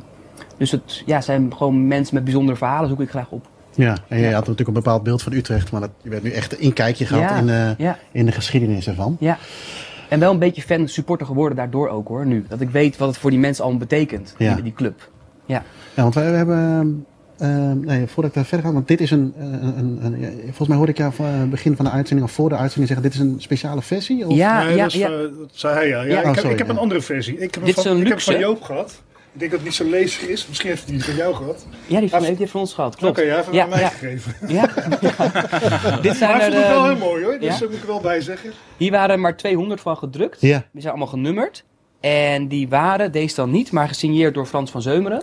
[0.57, 3.47] dus het ja, zijn gewoon mensen met bijzondere verhalen zoek ik graag op.
[3.75, 6.31] Ja, en je had natuurlijk een bepaald beeld van Utrecht, maar dat, je werd nu
[6.31, 7.97] echt een inkijkje gehad Ja, in, de, ja.
[8.11, 9.17] in de geschiedenis ervan.
[9.19, 9.37] Ja.
[10.09, 12.45] En wel een beetje fan, supporter geworden daardoor ook hoor, nu.
[12.47, 15.09] Dat ik weet wat het voor die mensen allemaal betekent, die, die club.
[15.51, 15.63] Ja.
[15.95, 17.05] Ja, want wij we hebben,
[17.37, 20.67] eh, nee, voordat ik daar verder ga, want dit is een, een, een, een- volgens
[20.67, 23.05] mij hoorde ik jou van het begin van de uitzending of voor de uitzending zeggen,
[23.09, 24.27] dit is een speciale versie?
[24.27, 24.35] Of?
[24.35, 25.07] Ja, nee, ja, dat, is, ja.
[25.07, 26.01] eh, dat zei hij, ja.
[26.01, 26.11] ja, Ja.
[26.13, 26.73] ik, Oh, heb, sorry, ik heb ja.
[26.73, 27.33] een andere versie.
[27.37, 28.31] Ik heb Dit is van, een ik heb luxe.
[28.31, 29.01] van Joop gehad.
[29.33, 30.47] Ik denk dat het niet zo leesig is.
[30.47, 31.65] Misschien heeft hij die van jou gehad.
[31.87, 33.17] Ja, die van, Hij- heeft die van ons gehad, Oké, klopt.
[33.17, 33.87] jij heeft hem Ja, aan mij ja.
[33.89, 34.33] gegeven.
[34.47, 34.65] Ja.
[36.01, 37.39] Dit Maar zijn hij er, vond het wel ehm, heel mooi hoor.
[37.39, 37.59] Dus ja?
[37.59, 38.51] daar moet ik er wel bij zeggen.
[38.77, 40.41] Hier waren er maar 200 van gedrukt.
[40.41, 40.57] Ja.
[40.71, 41.63] Die zijn allemaal genummerd.
[41.99, 45.21] En die waren, deze dan niet, maar gesigneerd door Frans van Zeumeren.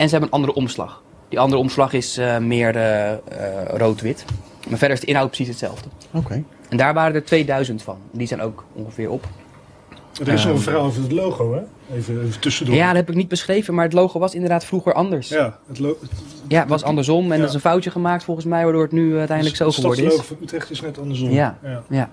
[0.00, 1.02] En ze hebben een andere omslag.
[1.28, 3.18] Die andere omslag is eh, meer eh, eh,
[3.66, 4.24] rood-wit.
[4.68, 5.88] Maar verder is de inhoud precies hetzelfde.
[6.10, 6.42] Oké.
[6.68, 7.96] En daar waren er 2000 van.
[8.12, 9.24] Die zijn ook ongeveer op.
[10.20, 10.50] Er is nog Ehm.
[10.54, 11.60] een verhaal over het logo hè.
[11.96, 12.74] Even, even tussendoor.
[12.74, 15.28] Ja, dat heb ik niet beschreven, maar het logo was inderdaad vroeger anders.
[15.28, 16.10] Ja, Ja, het lo- het-
[16.58, 17.30] het was andersom.
[17.32, 17.42] En Ja.
[17.42, 20.14] er is een foutje gemaakt volgens mij, waardoor het nu uiteindelijk zo het geworden is.
[20.20, 21.30] van Utrecht is net andersom.
[21.30, 21.58] Ja.
[21.62, 21.82] ja.
[21.88, 22.10] Ja.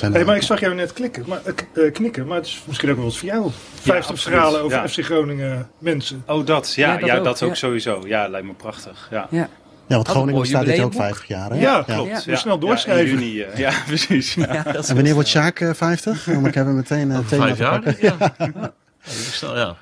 [0.00, 2.62] Ja, Hey, maar ik zag jou net klikken, maar, eh, eh, knikken, maar het is
[2.66, 3.50] misschien ook wel wat voor jou.
[3.74, 4.88] 50 absoluut, verhalen over ja.
[4.88, 6.22] FC Groningen mensen.
[6.26, 6.72] Oh, dat.
[6.74, 7.54] Ja, Ja, ja, dat dat, ook, ja.
[7.54, 8.02] sowieso.
[8.06, 9.08] Ja, lijkt me prachtig.
[9.10, 9.48] Ja, ja.
[9.86, 11.02] ja, want Groningen bestaat dit ook jubileumboek.
[11.16, 11.50] 50 jaar.
[11.50, 11.60] Hè?
[11.60, 12.24] Ja, klopt.
[12.24, 12.36] Ja.
[12.36, 13.18] Snel Ja, doorschrijven.
[13.18, 14.34] juni, eh, ja, precies.
[14.34, 14.52] Ja.
[14.52, 16.24] Ja, En wanneer wordt Sjaak eh, 50?
[16.24, 17.96] Want ik heb hem meteen uh, thema vijf jaar?
[18.00, 18.16] Ja.
[19.06, 19.76] Ja, snel, ja.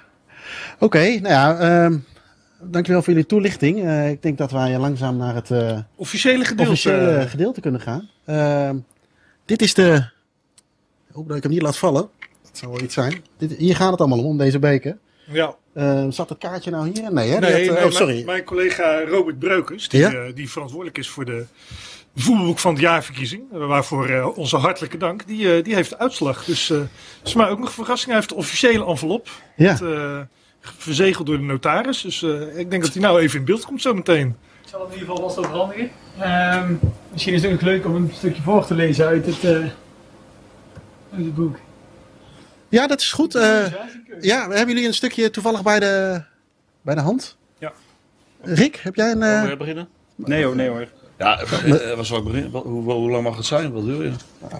[0.78, 1.96] Oké, nou ja, ehm,
[2.62, 3.84] dankjewel voor jullie toelichting.
[3.84, 6.70] Eh, ik denk dat wij langzaam naar het eh, Officiële gedeelte.
[6.70, 8.08] officiële gedeelte kunnen gaan.
[8.26, 8.76] Ehm,
[9.44, 9.94] dit is de...
[11.08, 12.08] Ik hoop dat ik hem niet laat vallen.
[12.42, 13.24] Dat zou wel iets zijn.
[13.38, 14.98] Dit, hier gaat het allemaal om, om deze beker.
[15.26, 15.54] Ja.
[15.72, 17.12] Eh, zat het kaartje nou hier?
[17.12, 17.38] Nee, hè?
[17.38, 18.12] Nee, had, eh, nee, oh, sorry.
[18.14, 20.12] Mijn, mijn collega Robert Breukers, die, Ja?
[20.12, 21.44] eh, die verantwoordelijk is voor de
[22.16, 26.44] voetbalboek van het jaarverkiezing, eh, waarvoor onze hartelijke dank, die, die heeft de uitslag.
[26.44, 26.80] Dus eh
[27.24, 28.06] is mij ook nog een verrassing.
[28.06, 29.70] Hij heeft de officiële envelop, Ja.
[29.72, 30.28] het,
[30.78, 32.00] verzegeld door de notaris.
[32.00, 32.22] Dus
[32.56, 34.36] ik denk dat hij nou even in beeld komt zometeen.
[34.74, 35.90] Ik zal hem in ieder geval vast overhandigen.
[36.18, 36.74] Ehm
[37.12, 41.24] misschien is het ook leuk om een stukje voor te lezen uit het, eh, uit
[41.24, 41.56] het boek.
[42.68, 43.34] ja, dat is goed.
[43.34, 43.66] Eh,
[44.20, 46.22] ja, hebben jullie een stukje toevallig bij de,
[46.82, 47.36] bij de hand?
[47.58, 47.72] Ja.
[48.42, 49.22] Rick, heb jij een...
[49.22, 49.88] eh, Wil je beginnen?
[50.14, 50.86] Nee hoor, nee hoor.
[51.18, 52.50] Ja, eh, eh, waar zal ik beginnen?
[52.50, 53.72] Hoe, hoe lang mag het zijn?
[53.72, 54.10] Wat wil je?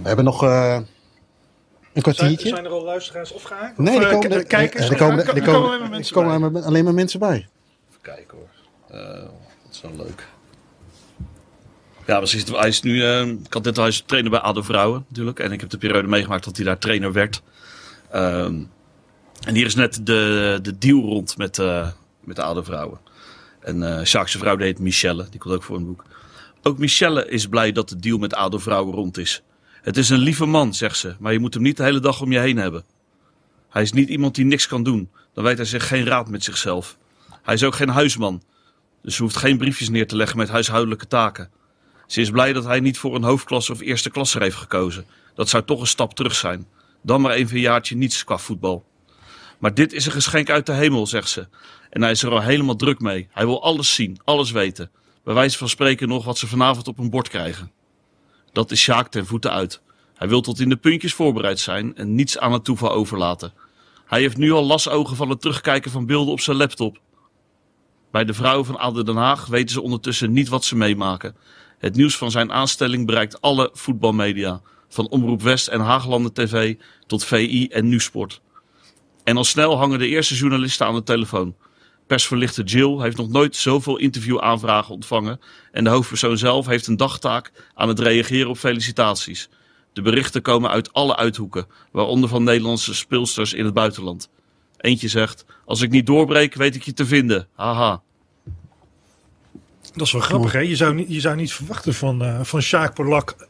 [0.03, 0.87] we hebben nog eh, een
[1.93, 2.49] Zijn, kwartiertje.
[2.49, 3.79] zijn er al luisteraars opgehaakt?
[3.79, 4.89] Nee, Of, er eh, komen, er, kijkers?
[4.89, 6.63] er komen, Er er komen komen, alleen maar er mensen komen bij.
[6.63, 7.49] alleen maar- mensen bij.
[7.91, 8.49] Even kijken hoor.
[9.01, 9.23] Eh,
[9.97, 10.27] leuk.
[12.07, 12.45] Ja, precies.
[12.45, 15.39] Hij is nu, eh, ik had net al, hij is trainer bij ADO Vrouwen natuurlijk.
[15.39, 17.43] En ik heb de periode meegemaakt dat hij daar trainer werd.
[18.11, 18.63] Ehm,
[19.47, 21.89] en hier is net de, de deal rond met, eh,
[22.21, 22.99] met de Vrouwen.
[23.61, 26.05] En eh Sjaakse vrouw heet Michelle, die komt ook voor een boek.
[26.63, 29.43] Ook Michelle is blij dat de deal met ADO Vrouwen rond is.
[29.83, 32.21] Het is een lieve man, zegt ze, maar je moet hem niet de hele dag
[32.21, 32.85] om je heen hebben.
[33.69, 35.11] Hij is niet iemand die niks kan doen.
[35.33, 36.97] Dan weet hij zich geen raad met zichzelf.
[37.43, 38.43] Hij is ook geen huisman.
[39.05, 41.51] Dus ze hoeft geen briefjes neer te leggen met huishoudelijke taken.
[42.07, 45.07] Ze is blij dat hij niet voor een hoofdklasse of eerste klasse heeft gekozen.
[45.35, 46.67] Dat zou toch een stap terug zijn.
[47.03, 48.85] Dan maar even een jaartje niets qua voetbal.
[49.59, 51.49] Maar dit is een geschenk uit de hemel, zegt ze.
[51.91, 53.29] En hij is er al helemaal druk mee.
[53.31, 54.91] Hij wil alles zien, alles weten.
[55.25, 57.73] Bij wijze van spreken nog wat ze vanavond op een bord krijgen.
[58.53, 59.81] Dat is Sjaak ten voeten uit.
[60.15, 63.53] Hij wil tot in de puntjes voorbereid zijn en niets aan het toeval overlaten.
[64.07, 67.01] Hij heeft nu al lasogen van het terugkijken van beelden op zijn laptop.
[68.15, 71.37] Bij de vrouwen van Aden Den Haag weten ze ondertussen niet wat ze meemaken.
[71.79, 74.61] Het nieuws van zijn aanstelling bereikt alle voetbalmedia.
[74.89, 76.75] Van Omroep West en Haaglanden TV
[77.07, 78.41] tot VI en Nusport.
[79.25, 81.57] En al snel hangen de eerste journalisten aan de telefoon.
[82.07, 85.41] Persverlichter Jill heeft nog nooit zoveel interviewaanvragen ontvangen.
[85.73, 89.49] En de hoofdpersoon zelf heeft een dagtaak aan het reageren op felicitaties.
[89.93, 94.29] De berichten komen uit alle uithoeken, waaronder van Nederlandse speelsters in het buitenland.
[94.85, 97.49] Eentje zegt: Als ik niet doorbreek, weet ik je te vinden.
[97.55, 98.03] Haha.
[99.95, 100.59] Dat is wel grappig, hè?
[100.59, 103.49] Je zou niet, je zou niet verwachten van, uh, van Sjaak Polak,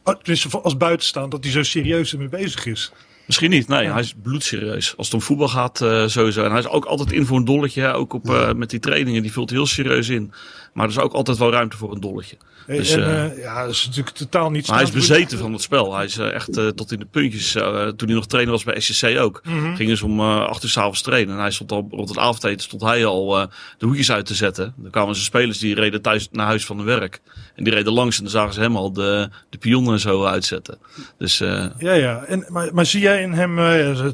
[0.61, 2.91] als buitenstaan, dat hij zo serieus ermee bezig is.
[3.25, 3.67] Misschien niet.
[3.67, 4.97] Nee, hij is bloedserieus.
[4.97, 6.43] Als het om voetbal gaat, uh, sowieso.
[6.43, 7.87] En hij is ook altijd in voor een dolletje.
[7.87, 9.21] Ook op, uh, met die trainingen.
[9.21, 10.31] Die vult heel serieus in.
[10.75, 12.37] Maar er is ook altijd wel ruimte voor een dolletje.
[12.67, 15.95] Dus, en, uh, ja, dat is natuurlijk totaal niet Hij is bezeten van het spel.
[15.95, 17.51] Hij is echt tot in de puntjes.
[17.51, 19.41] toen hij nog trainer was bij SCC ook.
[19.43, 19.75] Mm -hmm.
[19.75, 21.35] Gingen ze om acht uur s'avonds trainen.
[21.35, 24.73] En hij stond al rond het avondeten stond hij al de hoekjes uit te zetten.
[24.77, 27.21] Dan kwamen ze spelers die reden thuis naar huis van hun werk.
[27.55, 30.25] En die reden langs en dan zagen ze hem al de, de pionnen en zo
[30.25, 30.77] uitzetten.
[31.17, 32.23] Dus, ja, ja.
[32.23, 33.55] En, maar, maar zie jij in hem,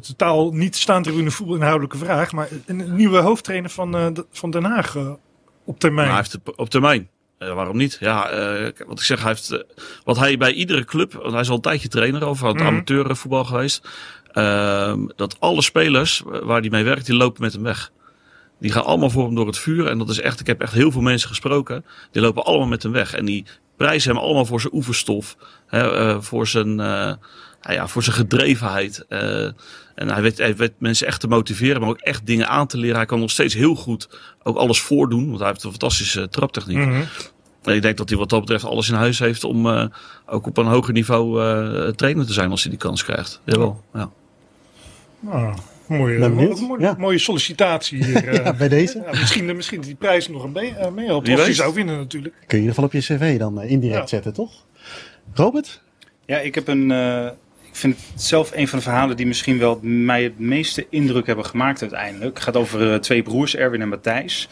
[0.02, 4.64] totaal niet staan er in een voetbalinhoudelijke vraag, maar een nieuwe hoofdtrainer van, van Den
[4.64, 4.96] Haag
[5.72, 6.08] op termijn?
[6.08, 7.10] Nou, hij heeft op termijn.
[7.38, 7.98] waarom niet?
[8.00, 8.30] Ja,
[8.88, 9.64] wat ik zeg, hij heeft,
[10.04, 12.62] wat hij bij iedere club, want hij is al een tijdje trainer over het mm
[12.62, 12.70] -hmm.
[12.70, 13.88] amateurvoetbal geweest,
[14.32, 17.92] ehm, dat alle spelers waar hij mee werkt, die lopen met hem weg.
[18.62, 19.88] Die gaan allemaal voor hem door het vuur.
[19.88, 21.86] En dat is echt, ik heb echt heel veel mensen gesproken.
[22.12, 23.14] Die lopen allemaal met hem weg.
[23.14, 23.46] En die
[23.78, 25.38] prijzen hem allemaal voor zijn oefenstof.
[25.68, 26.80] Hè, voor zijn,
[27.62, 29.06] nou ja, voor zijn gedrevenheid.
[29.10, 29.44] Uh,
[29.96, 32.78] en hij weet, hij weet mensen echt te motiveren, maar ook echt dingen aan te
[32.78, 32.96] leren.
[32.96, 34.10] Hij kan nog steeds heel goed
[34.44, 36.78] ook alles voordoen, want hij heeft een fantastische traptechniek.
[36.78, 37.06] Mm -hmm.
[37.64, 39.86] En ik denk dat hij wat dat betreft alles in huis heeft om uh,
[40.26, 43.42] ook op een hoger niveau uh, trainer te zijn als hij die kans krijgt.
[43.46, 44.12] Jawel, ja.
[45.26, 45.54] Oh.
[45.88, 46.96] Mooie, mooie, ja.
[46.98, 48.34] mooie sollicitatie hier.
[48.44, 49.04] ja, bij deze.
[49.06, 51.32] Ja, misschien, misschien die prijs nog een mee, uh, meehelpen.
[51.32, 52.34] Als hij zou winnen natuurlijk.
[52.34, 54.52] Kun je in ieder geval op je cv dan indirect zetten, toch?
[55.34, 55.82] Robert?
[56.26, 56.92] Ja, ik heb een
[57.72, 61.26] ik vind het zelf een van de verhalen die misschien wel mij het meeste indruk
[61.26, 62.34] hebben gemaakt uiteindelijk.
[62.34, 64.50] Het gaat over uh, twee broers, Erwin en Matthijs.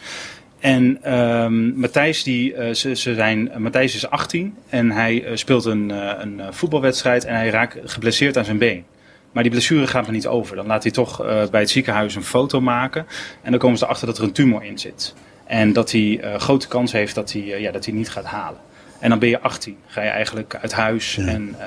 [0.58, 5.90] En um, Matthijs, die, uh, ze, ze zijn, Matthijs is 18 en hij speelt een,
[6.22, 8.84] een voetbalwedstrijd en hij raakt geblesseerd aan zijn been.
[9.32, 10.56] Maar die blessure gaat er niet over.
[10.56, 11.16] Dan laat hij toch
[11.50, 13.06] bij het ziekenhuis een foto maken.
[13.42, 15.14] En dan komen ze erachter dat er een tumor in zit.
[15.46, 18.60] En dat hij grote kans heeft dat hij, ja, dat hij niet gaat halen.
[19.00, 19.76] En dan ben je 18.
[19.86, 21.26] Ga je eigenlijk uit huis ja.
[21.26, 21.66] en uh,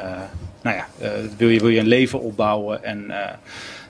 [0.61, 2.83] nou ja, uh, wil, je, wil je een leven opbouwen.
[2.83, 3.15] En uh,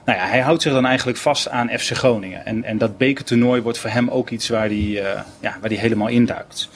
[0.04, 2.46] nou ja, hij houdt zich dan eigenlijk vast aan FC Groningen.
[2.46, 5.02] En, en dat bekertoernooi wordt voor hem ook iets waar hij,
[5.40, 6.68] ja, waar hij helemaal induikt.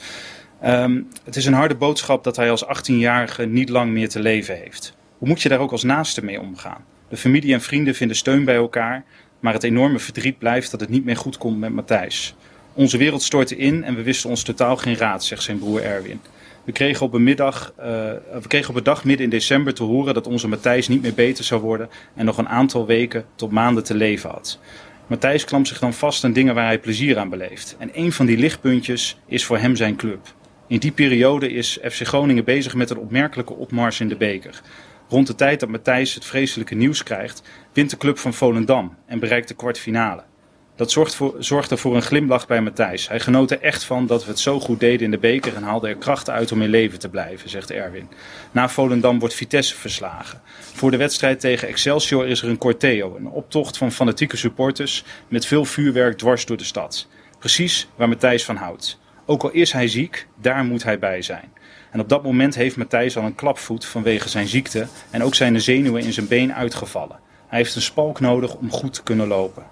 [0.65, 4.55] Um, het is een harde boodschap dat hij als 18-jarige niet lang meer te leven
[4.55, 4.93] heeft.
[5.17, 6.85] Hoe moet je daar ook als naaste mee omgaan?
[7.09, 9.03] De familie en vrienden vinden steun bij elkaar,
[9.39, 12.35] maar het enorme verdriet blijft dat het niet meer goed komt met Matthijs.
[12.73, 16.21] Onze wereld stortte in en we wisten ons totaal geen raad, zegt zijn broer Erwin.
[16.69, 19.83] We kregen, op een middag, uh, we kregen op een dag midden in december te
[19.83, 23.51] horen dat onze Matthijs niet meer beter zou worden en nog een aantal weken tot
[23.51, 24.59] maanden te leven had.
[25.07, 27.75] Matthijs klampt zich dan vast aan dingen waar hij plezier aan beleeft.
[27.79, 30.33] En een van die lichtpuntjes is voor hem zijn club.
[30.67, 34.61] In die periode is FC Groningen bezig met een opmerkelijke opmars in de beker.
[35.07, 37.41] Rond de tijd dat Matthijs het vreselijke nieuws krijgt,
[37.73, 40.23] wint de club van Volendam en bereikt de kwartfinale.
[40.79, 43.07] Dat voor, zorgde voor een glimlach bij Matthijs.
[43.07, 45.63] Hij genoot er echt van dat we het zo goed deden in de beker en
[45.63, 48.09] haalde er krachten uit om in leven te blijven, zegt Erwin.
[48.51, 50.41] Na Volendam wordt Vitesse verslagen.
[50.73, 55.45] Voor de wedstrijd tegen Excelsior is er een corteo, een optocht van fanatieke supporters met
[55.45, 57.07] veel vuurwerk dwars door de stad.
[57.39, 58.99] Precies waar Matthijs van houdt.
[59.25, 61.53] Ook al is hij ziek, daar moet hij bij zijn.
[61.91, 65.61] En op dat moment heeft Matthijs al een klapvoet vanwege zijn ziekte en ook zijn
[65.61, 67.27] zenuwen in zijn been uitgevallen.
[67.49, 69.63] Hij heeft een spalk nodig om goed te kunnen lopen.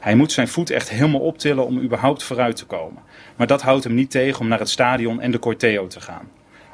[0.00, 3.02] Hij moet zijn voet echt helemaal optillen om überhaupt vooruit te komen.
[3.36, 6.28] Maar dat houdt hem niet tegen om naar het stadion en de Corteo te gaan.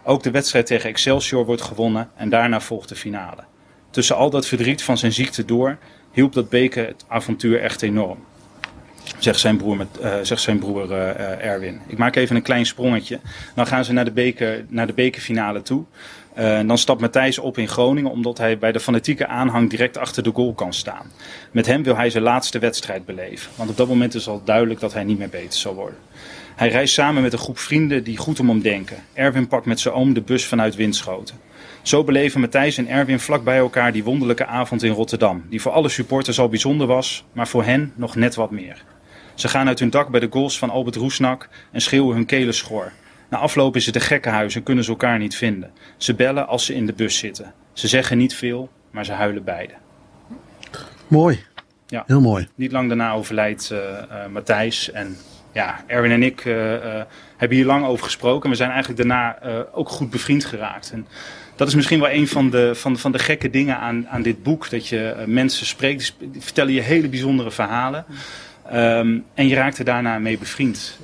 [0.05, 3.45] Ook de wedstrijd tegen Excelsior wordt gewonnen en daarna volgt de finale.
[3.91, 5.79] Tussen al dat verdriet van zijn ziekte door
[6.13, 8.19] hielp dat beker het avontuur echt enorm.
[9.19, 9.89] Zegt zijn broer, met,
[10.23, 11.81] zegt zijn broer uh, Erwin.
[11.87, 13.21] Ik maak even een klein sprongetje.
[13.55, 15.85] Dan gaan ze naar de, beker, naar de bekerfinale toe.
[16.39, 20.23] Uh, dan stapt Matthijs op in Groningen omdat hij bij de fanatieke aanhang direct achter
[20.23, 21.11] de goal kan staan.
[21.51, 23.51] Met hem wil hij zijn laatste wedstrijd beleven.
[23.55, 25.99] Want op dat moment is al duidelijk dat hij niet meer beter zal worden.
[26.57, 28.97] Hij reist samen met een groep vrienden die goed om hem denken.
[29.13, 31.37] Erwin pakt met zijn oom de bus vanuit Winschoten.
[31.83, 35.45] Zo beleven Matthijs en Erwin vlak bij elkaar die wonderlijke avond in Rotterdam.
[35.49, 38.85] Die voor alle supporters al bijzonder was, maar voor hen nog net wat meer.
[39.35, 42.55] Ze gaan uit hun dak bij de goals van Albert Roesnak en schreeuwen hun kelen
[42.55, 42.93] schor.
[43.33, 45.71] Na afloop is het een gekkenhuis en kunnen ze elkaar niet vinden.
[45.97, 47.53] Ze bellen als ze in de bus zitten.
[47.73, 49.73] Ze zeggen niet veel, maar ze huilen beide.
[51.07, 51.45] Mooi.
[51.87, 52.05] Ja.
[52.07, 52.49] Heel mooi.
[52.55, 54.91] Niet lang daarna overlijdt uh, uh, Matthijs.
[54.91, 55.17] En
[55.53, 56.55] ja, Erwin en ik uh,
[57.37, 58.51] hebben hier lang over gesproken.
[58.51, 59.39] We zijn eigenlijk daarna
[59.73, 60.91] ook goed bevriend geraakt.
[60.93, 61.07] En
[61.57, 64.43] dat is misschien wel een van de, van, van de gekke dingen aan, aan dit
[64.43, 64.71] boek.
[64.71, 68.05] Dat je mensen spreekt, die vertellen je hele bijzondere verhalen.
[68.73, 70.99] Um, en je raakt er daarna mee bevriend.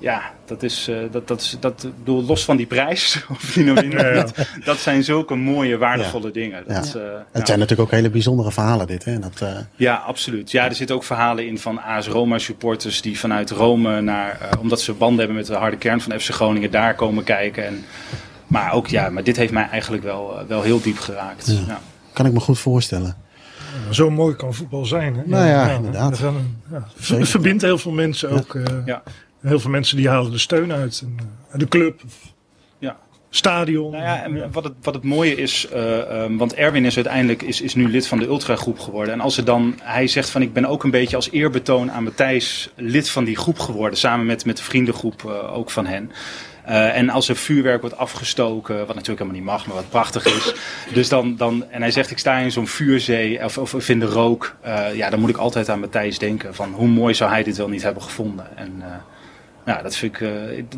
[0.00, 3.64] Ja, dat is, uh, dat, dat is, dat, bedoel, los van die prijs, of die
[3.64, 4.12] nou ja, ja.
[4.12, 4.34] dat,
[4.64, 6.32] dat zijn zulke mooie, waardevolle ja.
[6.32, 6.64] dingen.
[6.66, 9.18] Dat, uh, het zijn natuurlijk ook hele bijzondere verhalen dit, hè?
[9.18, 9.44] Dat,
[9.76, 10.50] Ja, absoluut.
[10.50, 14.80] Ja, er zitten ook verhalen in van AS Roma supporters die vanuit Rome naar, omdat
[14.80, 17.66] ze banden hebben met de harde kern van FC Groningen, daar komen kijken.
[17.66, 17.84] En,
[18.46, 21.54] maar ook, ja, maar dit heeft mij eigenlijk wel, wel heel diep geraakt.
[22.12, 23.16] Kan ik me goed voorstellen.
[23.86, 25.14] Ja, zo mooi kan voetbal zijn.
[25.14, 25.22] Hè?
[25.26, 26.18] Nou ja, ja inderdaad.
[26.70, 26.84] Ja,
[27.16, 28.54] het verbindt heel veel mensen ook.
[28.54, 29.02] Uh, ja.
[29.40, 31.02] Heel veel mensen die halen de steun uit.
[31.04, 31.16] En,
[31.52, 32.00] uh, de club.
[32.78, 32.96] Ja.
[33.30, 33.90] Stadion.
[33.90, 37.42] Nou ja, en wat, het, wat het mooie is, uh, um, want Erwin is uiteindelijk
[37.42, 39.14] is, is nu lid van de ultragroep geworden.
[39.14, 42.04] En als er dan, hij zegt van ik ben ook een beetje als eerbetoon aan
[42.04, 43.98] Matthijs lid van die groep geworden.
[43.98, 46.10] Samen met, met de vriendengroep ook van hen.
[46.68, 50.24] Uh, en als er vuurwerk wordt afgestoken, wat natuurlijk helemaal niet mag, maar wat prachtig
[50.26, 50.54] is.
[50.92, 54.06] Dus dan, dan en hij zegt ik sta in zo'n vuurzee of, of, in de
[54.06, 54.56] rook.
[54.66, 57.56] Uh, ja, dan moet ik altijd aan Matthijs denken van hoe mooi zou hij dit
[57.56, 58.56] wel niet hebben gevonden.
[58.56, 58.86] En uh,
[59.66, 60.30] ja, dat vind ik,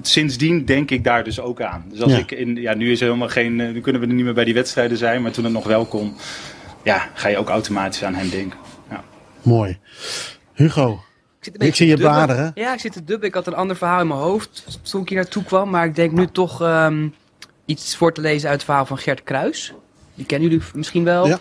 [0.02, 1.84] sindsdien denk ik daar dus ook aan.
[1.88, 2.18] Dus als ja.
[2.18, 4.44] ik in, ja, nu is er helemaal geen, nu kunnen we er niet meer bij
[4.44, 6.16] die wedstrijden zijn, maar toen het nog wel kon,
[6.82, 8.58] ja, ga je ook automatisch aan hem denken.
[8.90, 9.04] Ja.
[9.42, 9.78] Mooi.
[10.52, 11.00] Hugo,
[11.40, 12.52] ik, ik zie je bladeren.
[12.54, 13.28] Ja, ik zit te dubben.
[13.28, 15.70] Ik had een ander verhaal in mijn hoofd toen ik hier naartoe kwam.
[15.70, 17.14] Maar ik denk nu toch um,
[17.64, 19.72] iets voor te lezen uit het verhaal van Gert Kruis.
[20.14, 21.26] Die kennen jullie misschien wel.
[21.26, 21.38] Ja.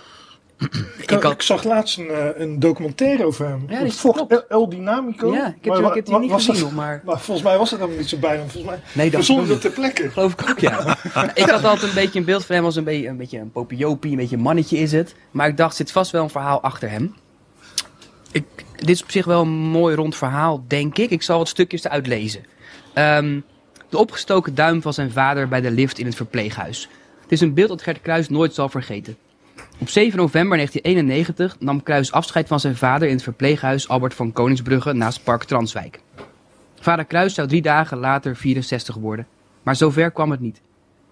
[0.61, 1.31] Ik, ik, had...
[1.31, 3.65] ik, zag laatst een, uh, een, documentaire over hem.
[3.69, 5.33] Ja, die Fox El, Dynamico.
[5.33, 7.01] Ja, ik heb, maar, ik heb die niet gezien maar...
[7.05, 7.19] maar...
[7.19, 8.49] volgens mij was het helemaal niet zo bij hem.
[8.49, 10.09] Volgens mij nee, dat zonder dat ter plekke.
[10.09, 10.97] Geloof ik ook, ja.
[11.33, 13.51] ik had altijd een beetje een beeld van hem als een beetje een, beetje een
[13.51, 15.15] popiopie, een beetje een mannetje is het.
[15.31, 17.15] Maar ik dacht, zit vast wel een verhaal achter hem.
[18.31, 18.45] Ik,
[18.75, 21.09] dit is op zich wel een mooi rond verhaal, denk ik.
[21.09, 22.45] Ik zal wat stukjes eruit lezen.
[22.95, 23.43] Um,
[23.89, 26.89] de opgestoken duim van zijn vader bij de lift in het verpleeghuis.
[27.21, 29.17] Het is een beeld dat Gert Kruis nooit zal vergeten.
[29.79, 34.31] Op 7 november 1991 nam Kruis afscheid van zijn vader in het verpleeghuis Albert van
[34.31, 35.99] Koningsbrugge naast Park Transwijk.
[36.79, 39.27] Vader Kruis zou drie dagen later 64 worden,
[39.63, 40.61] maar zover kwam het niet.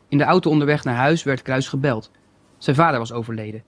[0.07, 2.11] In de auto onderweg naar huis werd Kruis gebeld.
[2.57, 3.63] Zijn vader was overleden.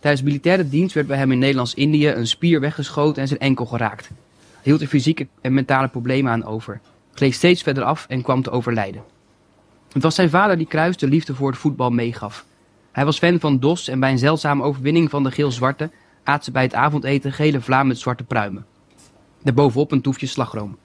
[0.00, 4.06] Tijdens militaire dienst werd bij hem in Nederlands-Indië een spier weggeschoten en zijn enkel geraakt.
[4.06, 4.16] Hij
[4.62, 6.80] hield er fysieke en mentale problemen aan over.
[7.14, 9.02] Gleed steeds verder af en kwam te overlijden.
[9.92, 12.44] Het was zijn vader die Kruis de liefde voor het voetbal meegaf.
[12.94, 15.90] Hij was fan van DOS en bij een zeldzame overwinning van de geel-zwarte
[16.22, 18.66] aat ze bij het avondeten gele vlaam met zwarte pruimen.
[19.42, 20.78] Daarbovenop een toefje slagroom.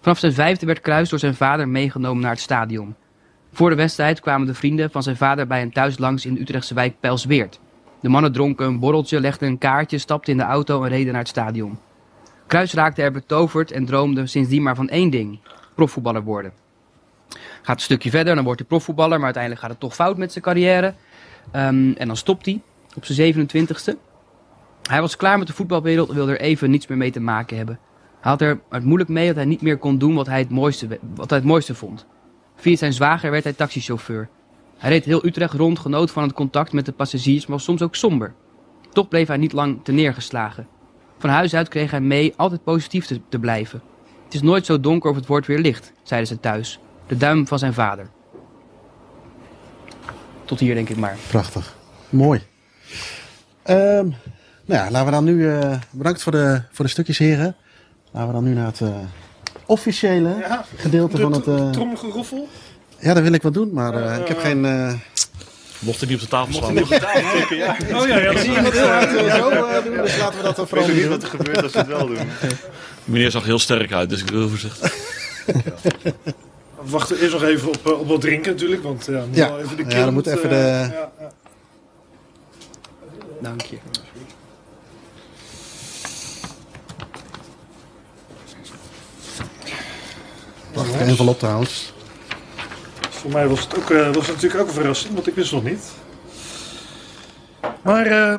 [0.00, 2.94] Vanaf zijn vijfde werd Kruis door zijn vader meegenomen naar het stadion.
[3.52, 6.40] Voor de wedstrijd kwamen de vrienden van zijn vader bij hem thuis langs in de
[6.40, 7.60] Utrechtse wijk Pelsweert.
[8.00, 11.22] De mannen dronken een borreltje, legden een kaartje, stapten in de auto en reden naar
[11.22, 11.78] het stadion.
[12.46, 15.38] Kruis raakte er betoverd en droomde sindsdien maar van één ding:
[15.74, 16.52] profvoetballer worden.
[17.62, 20.32] Gaat een stukje verder, dan wordt hij profvoetballer, maar uiteindelijk gaat het toch fout met
[20.32, 20.94] zijn carrière.
[21.46, 22.60] Um, en dan stopt hij
[22.96, 23.94] op zijn 27ste.
[24.82, 27.56] Hij was klaar met de voetbalwereld en wilde er even niets meer mee te maken
[27.56, 27.78] hebben.
[28.20, 30.50] Hij had er het moeilijk mee dat hij niet meer kon doen wat hij het
[30.50, 32.06] mooiste, wat hij het mooiste vond.
[32.56, 34.28] Via zijn zwager werd hij taxichauffeur.
[34.76, 37.82] Hij reed heel Utrecht rond, genoot van het contact met de passagiers, maar was soms
[37.82, 38.34] ook somber.
[38.92, 40.66] Toch bleef hij niet lang te neergeslagen.
[41.18, 43.82] Van huis uit kreeg hij mee altijd positief te, te blijven.
[44.24, 46.80] Het is nooit zo donker of het wordt weer licht, zeiden ze thuis.
[47.06, 48.10] De duim van zijn vader.
[50.50, 51.16] Tot hier denk ik maar.
[51.28, 51.76] Prachtig.
[52.08, 52.40] Mooi.
[53.64, 54.14] Um,
[54.64, 55.34] nou ja, laten we dan nu...
[55.34, 57.56] Uh, bedankt voor de, voor de stukjes, heren.
[58.10, 58.88] Laten we dan nu naar het uh,
[59.66, 61.46] officiële ja, gedeelte de, van het...
[61.46, 62.48] Uh, tromgeroffel?
[62.98, 64.64] Ja, dat wil ik wel doen, maar uh, ik heb geen...
[64.64, 64.92] Uh...
[65.78, 66.74] Mocht er niet op de tafel staan.
[66.74, 67.76] Mocht niet op de tafel tikken, ja.
[67.92, 68.30] Oh ja, ja.
[68.30, 69.00] Ik zie iemand uh,
[69.34, 71.78] zo uh, doen, dus laten we dat dan vooral niet wat er gebeurt als we
[71.78, 72.18] het wel doen.
[73.04, 74.94] Meneer zag heel sterk uit, dus ik wil voorzichtig.
[76.82, 79.58] We wachten eerst nog even op, op wat drinken natuurlijk, want ja, moet ja.
[79.58, 80.54] even de ja, dan moet even de...
[80.54, 81.32] Ja, ja.
[83.40, 83.78] Dank je.
[90.72, 91.92] Prachtige envelop trouwens.
[93.10, 95.50] Voor mij was het, ook, uh, was het natuurlijk ook een verrassing, want ik wist
[95.50, 95.90] het nog niet.
[97.82, 98.38] Maar uh,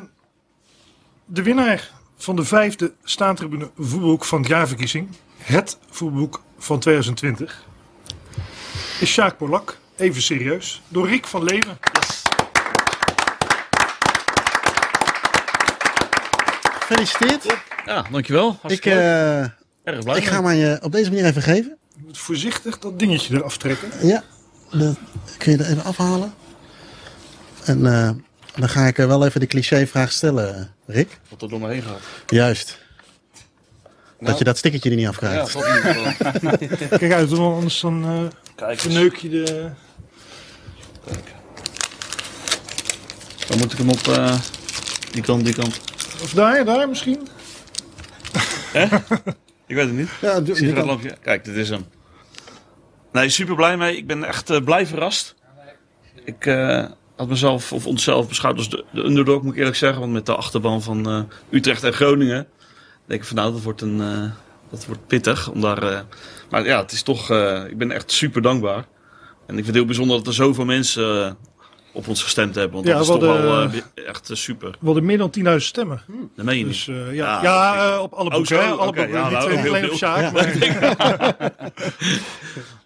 [1.24, 7.64] de winnaar van de vijfde staantribune voetbalboek van het jaarverkiezing het voetbalboek van 2020
[9.02, 11.78] is Sjaak Polak, even serieus, door Rick van Leeuwen.
[16.62, 17.56] Gefeliciteerd.
[17.86, 18.58] Ja, dankjewel.
[18.66, 21.78] Ik, eh, Erg blij ik ga aan je op deze manier even geven.
[21.96, 24.06] Je moet voorzichtig dat dingetje eraf trekken.
[24.06, 24.22] Ja,
[24.70, 24.98] dat
[25.38, 26.34] kun je er even afhalen.
[27.64, 28.10] En eh,
[28.54, 31.18] dan ga ik eh, wel even de clichévraag stellen, Rick.
[31.28, 32.00] Wat er door me heen gaat.
[32.26, 32.80] Juist.
[34.18, 34.30] Nou.
[34.30, 35.46] Dat je dat stickertje er niet af Ja.
[36.98, 38.82] Kijk uit, anders dan eh Kijk eens.
[38.82, 39.70] verneuk je de...
[41.06, 41.32] Kijk.
[43.48, 44.38] Dan moet ik hem op eh,
[45.12, 45.80] die kant, die kant.
[46.22, 47.28] Of daar, daar misschien.
[49.66, 50.08] Ik weet het niet.
[50.20, 51.16] Ja, die kan- Sigaretlampje.
[51.22, 51.84] Kijk, dit is hem.
[53.12, 53.96] Nee, super blij mee.
[53.96, 55.34] Ik ben echt eh, blij verrast.
[56.24, 56.84] Ik eh,
[57.16, 60.00] had mezelf of onszelf beschouwd als de, de underdog, moet ik eerlijk zeggen.
[60.00, 62.46] Want met de achterban van eh, Utrecht en Groningen.
[63.06, 64.30] denk ik van nou, dat wordt, een, eh,
[64.70, 65.50] dat wordt pittig.
[65.50, 66.00] Om daar, eh,
[66.52, 68.84] maar ja, het is toch, eh, ik ben echt super dankbaar.
[69.46, 71.32] En ik vind het heel bijzonder dat er zoveel mensen eh,
[71.92, 72.72] op ons gestemd hebben.
[72.74, 73.72] Want Ja, dat is toch wel eh,
[74.08, 74.70] echt super.
[74.80, 76.02] We hadden meer dan 10.000 stemmen.
[76.36, 76.96] Dat meen je Dus niet.
[76.96, 78.78] eh, ja, Ja, op alle Oh, boeken.
[78.78, 79.08] alle boeken.
[79.10, 79.96] ja, niet nou, heel alleen op veel.
[79.96, 80.54] Sjaak, maar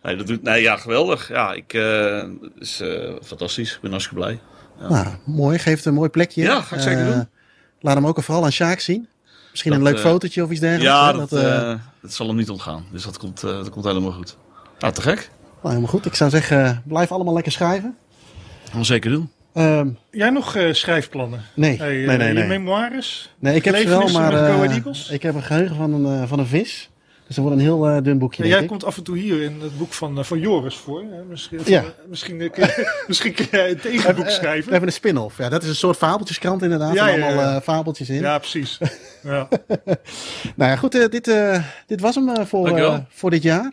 [0.02, 1.28] Nee, dat doet, nee, ja, geweldig.
[1.28, 2.22] Ja, ik, eh
[2.58, 3.74] is eh, fantastisch.
[3.74, 4.40] Ik ben hartstikke blij.
[4.88, 5.58] Nou, mooi.
[5.58, 6.42] Geef het een mooi plekje.
[6.42, 7.28] Ja, ga ik zeker doen.
[7.80, 9.08] Laat hem ook vooral aan Sjaak zien.
[9.56, 10.92] Misschien Dat, een leuk eh, fotootje of iets dergelijks.
[10.94, 11.18] Ja, hè?
[11.18, 12.84] dat, dat, eh, eh, dat zal hem niet ontgaan.
[12.92, 14.36] Dus dat komt, eh, dat komt helemaal goed.
[14.78, 15.30] Nou, te gek.
[15.40, 16.06] nou, helemaal goed.
[16.06, 17.96] Ik zou zeggen, blijf allemaal lekker schrijven.
[18.70, 19.30] Gaan we zeker doen.
[19.54, 21.40] Ehm, Jij nog eh, schrijfplannen?
[21.54, 22.46] nee, Hey, nee, nee, Je nee.
[22.46, 23.34] memoires?
[23.38, 25.08] Nee, ik heb ze wel, maar eh, Eagles?
[25.10, 26.90] ik heb een geheugen van een, eh, van een vis.
[27.26, 28.68] Dus dat wordt een heel eh, dun boekje, Ja, denk jij ik.
[28.68, 31.00] komt af en toe hier in het boek van, eh, van Joris voor.
[31.00, 31.24] Hè?
[31.28, 31.80] Misschien, Ja.
[31.82, 34.72] van, eh, misschien, kun je, misschien kun jij een tegenboek schrijven.
[34.72, 35.38] Even een spin-off.
[35.38, 36.94] Ja, dat is een soort fabeltjeskrant inderdaad.
[36.94, 37.60] Ja, Er ja, allemaal ja.
[37.60, 38.20] fabeltjes in.
[38.20, 38.78] Ja, precies.
[39.22, 39.48] Ja.
[40.56, 40.92] Nou ja, goed.
[40.92, 43.72] dit, eh, dit was hem voor, voor dit jaar.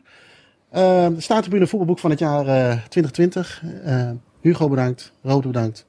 [0.76, 3.64] Uh, de Statentribune voetbalboek van het jaar eh, 2020.
[3.84, 4.10] Eh,
[4.42, 5.12] Hugo bedankt.
[5.24, 5.86] Rode bedankt.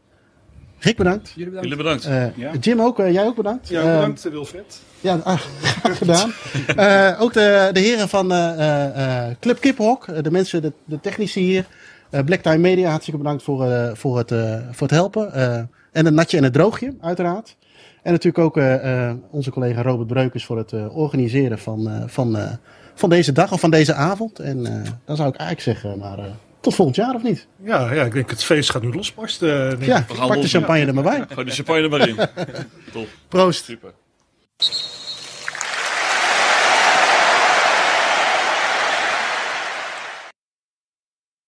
[0.85, 1.32] Rick bedankt.
[1.35, 1.68] Jullie bedankt.
[1.68, 2.05] Jullie bedankt.
[2.05, 2.51] Eh, Ja.
[2.61, 2.99] Jim ook.
[2.99, 3.68] eh, jij ook bedankt.
[3.68, 4.80] ja, Eh, bedankt eh, Wilfred.
[5.01, 6.32] Ja, ah, graag gedaan.
[6.76, 10.72] Eh, ook de, de heren van eh, eh, eh, Club Kippenhok, eh, de mensen, de,
[10.85, 11.66] de technici hier.
[12.11, 15.32] Eh Black Time Media, hartstikke bedankt voor, eh, voor, het, eh, voor het helpen.
[15.32, 15.57] Eh,
[15.93, 17.57] en het natje en het droogje, uiteraard.
[18.03, 22.03] En natuurlijk ook eh, eh, onze collega Robert Breukers voor het eh, organiseren van, eh,
[22.07, 22.51] van, eh,
[22.95, 24.39] van deze dag of van deze avond.
[24.39, 24.72] En eh,
[25.05, 26.18] dan zou ik eigenlijk zeggen, maar
[26.64, 27.46] tot volgend jaar of niet?
[27.62, 29.80] Ja, ja, ik denk het feest gaat nu losbarsten.
[29.80, 29.86] eh.
[29.86, 31.24] Ja, We gaan pak de champagne er maar bij.
[31.28, 32.16] Gooi de champagne er maar in.
[32.92, 33.08] Top.
[33.28, 33.64] Proost.
[33.64, 33.92] Super.